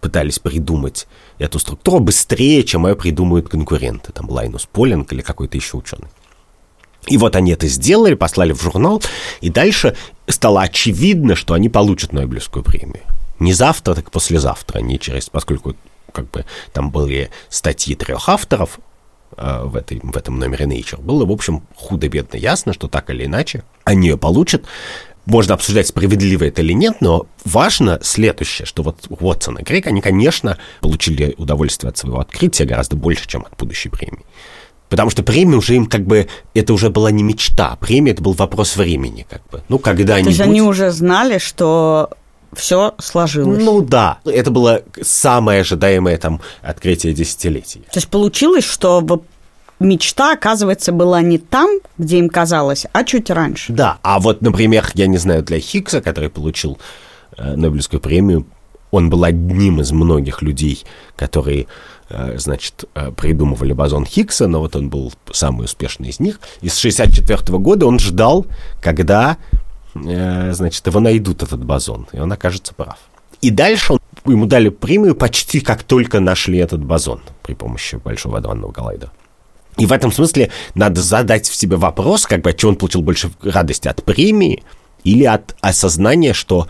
пытались 0.00 0.38
придумать 0.38 1.06
эту 1.38 1.58
структуру 1.58 2.00
быстрее, 2.00 2.64
чем 2.64 2.86
ее 2.86 2.96
придумают 2.96 3.48
конкуренты, 3.48 4.12
там 4.12 4.30
Лайнус 4.30 4.66
Полинг 4.66 5.12
или 5.12 5.22
какой-то 5.22 5.56
еще 5.56 5.76
ученый. 5.76 6.08
И 7.06 7.16
вот 7.16 7.36
они 7.36 7.52
это 7.52 7.68
сделали, 7.68 8.14
послали 8.14 8.52
в 8.52 8.62
журнал, 8.62 9.02
и 9.40 9.50
дальше 9.50 9.96
стало 10.26 10.62
очевидно, 10.62 11.36
что 11.36 11.54
они 11.54 11.68
получат 11.68 12.12
Нобелевскую 12.12 12.64
премию. 12.64 13.02
Не 13.38 13.52
завтра, 13.52 13.94
так 13.94 14.10
послезавтра, 14.10 14.80
не 14.80 14.98
через, 14.98 15.28
поскольку 15.30 15.74
как 16.12 16.30
бы 16.30 16.44
там 16.72 16.90
были 16.90 17.30
статьи 17.48 17.94
трех 17.94 18.28
авторов 18.28 18.80
в, 19.36 19.76
этой, 19.76 20.00
в 20.02 20.16
этом 20.16 20.38
номере 20.38 20.66
Nature, 20.66 21.00
было, 21.00 21.24
в 21.24 21.30
общем, 21.30 21.62
худо-бедно 21.76 22.36
ясно, 22.36 22.72
что 22.72 22.88
так 22.88 23.10
или 23.10 23.24
иначе 23.24 23.64
они 23.84 24.08
ее 24.08 24.16
получат. 24.16 24.64
Можно 25.26 25.54
обсуждать, 25.54 25.86
справедливо 25.86 26.44
это 26.44 26.62
или 26.62 26.72
нет, 26.72 26.96
но 27.00 27.26
важно 27.44 27.98
следующее, 28.02 28.64
что 28.64 28.82
вот 28.82 29.06
Уотсон 29.10 29.58
и 29.58 29.62
Крейг, 29.62 29.86
они, 29.86 30.00
конечно, 30.00 30.56
получили 30.80 31.34
удовольствие 31.36 31.90
от 31.90 31.98
своего 31.98 32.20
открытия 32.20 32.64
гораздо 32.64 32.96
больше, 32.96 33.28
чем 33.28 33.44
от 33.44 33.54
будущей 33.58 33.90
премии. 33.90 34.24
Потому 34.88 35.10
что 35.10 35.22
премия 35.22 35.56
уже 35.56 35.74
им 35.76 35.84
как 35.84 36.06
бы, 36.06 36.28
это 36.54 36.72
уже 36.72 36.88
была 36.88 37.10
не 37.10 37.22
мечта, 37.22 37.76
премия 37.78 38.12
это 38.12 38.22
был 38.22 38.32
вопрос 38.32 38.76
времени, 38.76 39.26
как 39.28 39.42
бы. 39.50 39.62
Ну, 39.68 39.78
когда-нибудь... 39.78 40.24
То 40.24 40.30
есть 40.30 40.40
они 40.40 40.62
уже 40.62 40.90
знали, 40.92 41.36
что 41.36 42.10
все 42.52 42.94
сложилось. 42.98 43.62
Ну 43.62 43.82
да, 43.82 44.18
это 44.24 44.50
было 44.50 44.82
самое 45.00 45.60
ожидаемое 45.60 46.18
там 46.18 46.40
открытие 46.62 47.12
десятилетий. 47.12 47.80
То 47.92 47.98
есть 47.98 48.08
получилось, 48.08 48.64
что 48.64 49.00
мечта, 49.80 50.32
оказывается, 50.32 50.92
была 50.92 51.20
не 51.20 51.38
там, 51.38 51.80
где 51.98 52.18
им 52.18 52.28
казалось, 52.28 52.86
а 52.92 53.04
чуть 53.04 53.30
раньше. 53.30 53.72
Да, 53.72 53.98
а 54.02 54.18
вот, 54.18 54.42
например, 54.42 54.90
я 54.94 55.06
не 55.06 55.18
знаю, 55.18 55.42
для 55.42 55.60
Хиггса, 55.60 56.00
который 56.00 56.30
получил 56.30 56.78
э, 57.36 57.54
Нобелевскую 57.56 58.00
премию, 58.00 58.46
он 58.90 59.10
был 59.10 59.24
одним 59.24 59.80
из 59.80 59.92
многих 59.92 60.42
людей, 60.42 60.84
которые, 61.16 61.66
э, 62.08 62.38
значит, 62.38 62.84
э, 62.94 63.12
придумывали 63.12 63.72
бозон 63.72 64.06
Хиггса, 64.06 64.48
но 64.48 64.60
вот 64.60 64.76
он 64.76 64.88
был 64.88 65.12
самый 65.32 65.64
успешный 65.64 66.08
из 66.08 66.20
них. 66.20 66.40
И 66.62 66.68
с 66.68 66.78
64 66.78 67.58
года 67.58 67.86
он 67.86 67.98
ждал, 67.98 68.46
когда, 68.80 69.36
значит, 69.94 70.86
его 70.86 71.00
найдут, 71.00 71.42
этот 71.42 71.64
бозон, 71.64 72.06
и 72.12 72.18
он 72.18 72.32
окажется 72.32 72.74
прав. 72.74 72.98
И 73.40 73.50
дальше 73.50 73.94
он, 73.94 74.00
ему 74.26 74.46
дали 74.46 74.68
премию 74.68 75.14
почти 75.14 75.60
как 75.60 75.82
только 75.82 76.20
нашли 76.20 76.58
этот 76.58 76.84
бозон 76.84 77.20
при 77.42 77.54
помощи 77.54 77.96
Большого 77.96 78.38
адронного 78.38 78.72
коллайдера. 78.72 79.12
И 79.76 79.86
в 79.86 79.92
этом 79.92 80.10
смысле 80.10 80.50
надо 80.74 81.00
задать 81.00 81.48
в 81.48 81.54
себе 81.54 81.76
вопрос, 81.76 82.26
как 82.26 82.42
бы, 82.42 82.50
что 82.50 82.68
он 82.68 82.76
получил 82.76 83.02
больше 83.02 83.30
радости 83.42 83.86
от 83.86 84.02
премии 84.02 84.64
или 85.04 85.24
от 85.24 85.56
осознания, 85.60 86.32
что 86.32 86.66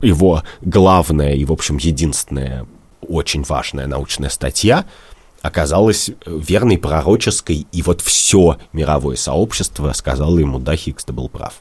его 0.00 0.42
главная 0.60 1.34
и, 1.34 1.44
в 1.44 1.52
общем, 1.52 1.76
единственная 1.76 2.66
очень 3.00 3.44
важная 3.44 3.86
научная 3.86 4.28
статья 4.28 4.84
оказалась 5.40 6.10
верной, 6.26 6.78
пророческой, 6.78 7.66
и 7.70 7.82
вот 7.82 8.00
все 8.00 8.58
мировое 8.72 9.16
сообщество 9.16 9.92
сказало 9.92 10.38
ему, 10.38 10.58
да, 10.58 10.74
Хиггс, 10.74 11.04
ты 11.04 11.12
был 11.12 11.28
прав. 11.28 11.54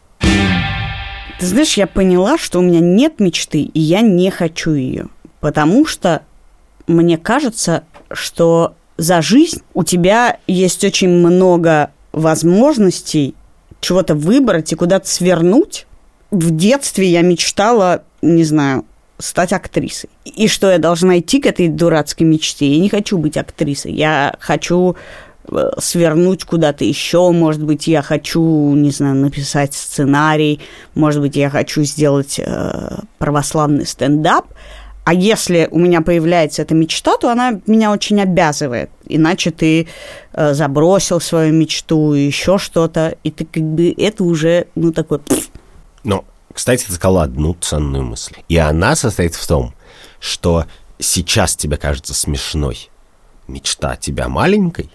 Ты 1.40 1.46
знаешь, 1.46 1.78
я 1.78 1.86
поняла, 1.86 2.38
что 2.38 2.60
у 2.60 2.62
меня 2.64 2.80
нет 2.80 3.20
мечты, 3.20 3.62
и 3.62 3.80
я 3.80 4.02
не 4.02 4.32
хочу 4.32 4.74
ее, 4.74 5.08
потому 5.40 5.86
что 5.86 6.24
мне 6.88 7.18
кажется, 7.18 7.84
что 8.12 8.76
за 8.98 9.22
жизнь 9.22 9.62
у 9.76 9.84
тебя 9.84 10.40
есть 10.48 10.84
очень 10.84 11.10
много 11.10 11.92
возможностей 12.12 13.36
чего-то 13.80 14.16
выбрать 14.16 14.72
и 14.72 14.76
куда-то 14.76 15.08
свернуть. 15.08 15.86
В 16.32 16.50
детстве 16.56 17.08
я 17.08 17.22
мечтала, 17.22 18.04
не 18.24 18.44
знаю, 18.44 18.86
стать 19.20 19.54
актрисой. 19.54 20.10
И 20.26 20.48
что 20.48 20.72
я 20.72 20.80
должна 20.80 21.20
идти 21.20 21.40
к 21.40 21.46
этой 21.46 21.68
дурацкой 21.68 22.26
мечте? 22.26 22.68
Я 22.68 22.82
не 22.82 22.90
хочу 22.90 23.18
быть 23.18 23.38
актрисой. 23.38 23.94
Я 23.94 24.36
хочу 24.40 24.96
свернуть 25.80 26.44
куда-то 26.44 26.84
еще, 26.84 27.32
может 27.32 27.64
быть, 27.64 27.88
я 27.88 28.02
хочу, 28.02 28.74
не 28.76 28.92
знаю, 28.92 29.16
написать 29.16 29.74
сценарий, 29.74 30.60
может 30.96 31.22
быть, 31.22 31.36
я 31.36 31.50
хочу 31.50 31.84
сделать 31.84 32.40
э, 32.40 33.00
православный 33.18 33.86
стендап, 33.86 34.48
а 35.08 35.14
если 35.14 35.70
у 35.72 35.80
меня 35.80 36.02
появляется 36.02 36.64
эта 36.64 36.76
мечта, 36.76 37.16
то 37.16 37.32
она 37.32 37.62
меня 37.66 37.94
очень 37.94 38.20
обязывает. 38.20 38.90
Иначе 39.06 39.52
ты 39.52 39.88
э, 40.34 40.54
забросил 40.54 41.22
свою 41.22 41.54
мечту 41.54 42.12
еще 42.12 42.58
что-то, 42.58 43.16
и 43.24 43.32
ты 43.32 43.46
как 43.46 43.64
бы 43.64 43.96
это 43.98 44.26
уже, 44.26 44.68
ну, 44.76 44.92
такой... 44.92 45.22
Но, 46.04 46.26
кстати, 46.54 46.84
ты 46.84 46.92
сказала 46.92 47.24
одну 47.24 47.54
ценную 47.54 48.04
мысль. 48.04 48.36
И 48.50 48.58
она 48.58 48.98
состоит 48.98 49.36
в 49.36 49.48
том, 49.48 49.74
что 50.20 50.66
сейчас 51.00 51.56
тебе 51.56 51.78
кажется 51.78 52.14
смешной 52.14 52.90
мечта 53.48 53.96
тебя 53.96 54.28
маленькой, 54.28 54.90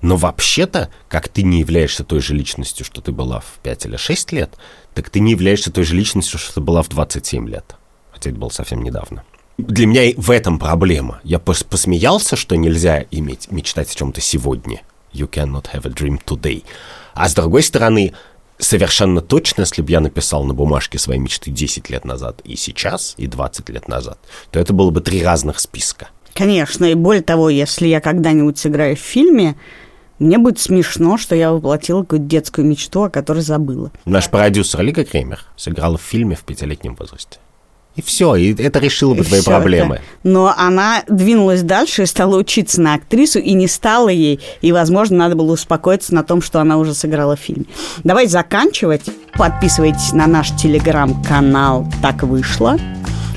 но 0.00 0.16
вообще-то, 0.16 0.90
как 1.08 1.28
ты 1.28 1.42
не 1.42 1.60
являешься 1.60 2.04
той 2.04 2.20
же 2.20 2.34
личностью, 2.34 2.84
что 2.84 3.00
ты 3.00 3.12
была 3.12 3.40
в 3.40 3.58
5 3.62 3.86
или 3.86 3.96
6 3.96 4.32
лет, 4.32 4.56
так 4.94 5.10
ты 5.10 5.20
не 5.20 5.32
являешься 5.32 5.70
той 5.70 5.84
же 5.84 5.94
личностью, 5.94 6.38
что 6.38 6.54
ты 6.54 6.60
была 6.60 6.82
в 6.82 6.88
27 6.88 7.48
лет 7.48 7.76
хотя 8.22 8.30
это 8.30 8.38
было 8.38 8.50
совсем 8.50 8.82
недавно. 8.82 9.24
Для 9.58 9.86
меня 9.86 10.12
в 10.16 10.30
этом 10.30 10.58
проблема. 10.58 11.20
Я 11.24 11.38
пос 11.38 11.64
посмеялся, 11.64 12.36
что 12.36 12.56
нельзя 12.56 13.04
иметь, 13.10 13.50
мечтать 13.50 13.90
о 13.90 13.94
чем-то 13.94 14.20
сегодня. 14.20 14.82
You 15.12 15.28
cannot 15.28 15.66
have 15.72 15.86
a 15.86 15.90
dream 15.90 16.20
today. 16.24 16.62
А 17.14 17.28
с 17.28 17.34
другой 17.34 17.62
стороны, 17.64 18.14
совершенно 18.58 19.20
точно, 19.20 19.62
если 19.62 19.82
бы 19.82 19.90
я 19.90 20.00
написал 20.00 20.44
на 20.44 20.54
бумажке 20.54 20.98
свои 20.98 21.18
мечты 21.18 21.50
10 21.50 21.90
лет 21.90 22.04
назад 22.04 22.40
и 22.44 22.54
сейчас, 22.54 23.14
и 23.18 23.26
20 23.26 23.68
лет 23.70 23.88
назад, 23.88 24.18
то 24.52 24.60
это 24.60 24.72
было 24.72 24.90
бы 24.90 25.00
три 25.00 25.22
разных 25.22 25.58
списка. 25.58 26.08
Конечно, 26.34 26.84
и 26.84 26.94
более 26.94 27.22
того, 27.22 27.50
если 27.50 27.86
я 27.86 28.00
когда-нибудь 28.00 28.58
сыграю 28.58 28.96
в 28.96 29.00
фильме, 29.00 29.56
мне 30.18 30.38
будет 30.38 30.60
смешно, 30.60 31.18
что 31.18 31.34
я 31.34 31.52
воплотила 31.52 32.02
какую-то 32.02 32.26
детскую 32.26 32.66
мечту, 32.66 33.04
о 33.04 33.10
которой 33.10 33.40
забыла. 33.40 33.90
Наш 34.04 34.30
продюсер 34.30 34.80
Лика 34.82 35.04
Кремер 35.04 35.40
сыграла 35.56 35.98
в 35.98 36.02
фильме 36.02 36.36
в 36.36 36.44
пятилетнем 36.44 36.94
возрасте. 36.94 37.38
И 37.94 38.00
все, 38.00 38.36
и 38.36 38.54
это 38.54 38.78
решило 38.78 39.12
бы 39.12 39.20
и 39.20 39.24
твои 39.24 39.42
проблемы. 39.42 39.96
Это. 39.96 40.04
Но 40.22 40.54
она 40.56 41.02
двинулась 41.08 41.62
дальше 41.62 42.04
и 42.04 42.06
стала 42.06 42.38
учиться 42.38 42.80
на 42.80 42.94
актрису, 42.94 43.38
и 43.38 43.52
не 43.52 43.68
стала 43.68 44.08
ей. 44.08 44.40
И, 44.62 44.72
возможно, 44.72 45.18
надо 45.18 45.34
было 45.36 45.52
успокоиться 45.52 46.14
на 46.14 46.22
том, 46.22 46.40
что 46.40 46.60
она 46.60 46.78
уже 46.78 46.94
сыграла 46.94 47.36
в 47.36 47.40
фильме. 47.40 47.66
Давайте 48.02 48.30
заканчивать. 48.30 49.02
Подписывайтесь 49.34 50.12
на 50.12 50.26
наш 50.26 50.56
телеграм-канал 50.56 51.86
«Так 52.00 52.22
вышло», 52.22 52.78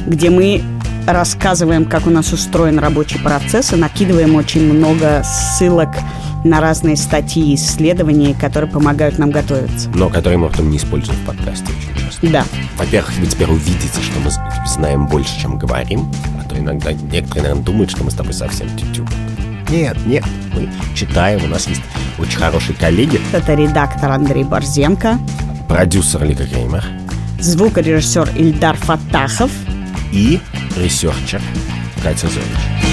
где 0.07 0.29
мы 0.29 0.63
рассказываем, 1.05 1.85
как 1.85 2.07
у 2.07 2.09
нас 2.09 2.31
устроен 2.33 2.79
рабочий 2.79 3.19
процесс, 3.19 3.73
и 3.73 3.75
накидываем 3.75 4.35
очень 4.35 4.71
много 4.71 5.23
ссылок 5.23 5.89
на 6.43 6.61
разные 6.61 6.95
статьи 6.95 7.51
и 7.51 7.55
исследования, 7.55 8.35
которые 8.39 8.71
помогают 8.71 9.17
нам 9.17 9.31
готовиться. 9.31 9.89
Но 9.95 10.09
которые 10.09 10.37
мы 10.37 10.49
потом 10.49 10.69
не 10.69 10.77
используем 10.77 11.17
в 11.19 11.25
подкасте 11.25 11.65
очень 11.65 12.05
часто. 12.05 12.27
Да. 12.27 12.45
Во-первых, 12.77 13.13
вы 13.17 13.25
теперь 13.25 13.49
увидите, 13.49 14.01
что 14.01 14.19
мы 14.19 14.29
знаем 14.67 15.07
больше, 15.07 15.39
чем 15.39 15.57
говорим, 15.57 16.11
а 16.39 16.47
то 16.47 16.57
иногда 16.57 16.93
некоторые, 16.93 17.43
наверное, 17.43 17.63
думают, 17.63 17.91
что 17.91 18.03
мы 18.03 18.11
с 18.11 18.13
тобой 18.13 18.33
совсем 18.33 18.69
тютю. 18.77 19.07
Нет, 19.69 19.97
нет, 20.05 20.23
мы 20.53 20.69
читаем, 20.93 21.43
у 21.43 21.47
нас 21.47 21.67
есть 21.67 21.81
очень 22.19 22.37
хорошие 22.37 22.75
коллеги. 22.75 23.19
Это 23.33 23.55
редактор 23.55 24.11
Андрей 24.11 24.43
Борзенко. 24.43 25.17
Продюсер 25.67 26.23
Лика 26.23 26.45
Креймер. 26.45 26.85
Звукорежиссер 27.39 28.29
Ильдар 28.37 28.77
Фатахов. 28.77 29.51
И 30.15 30.39
researcher 30.77 31.41
Катя 32.01 32.29
Зорич. 32.29 32.84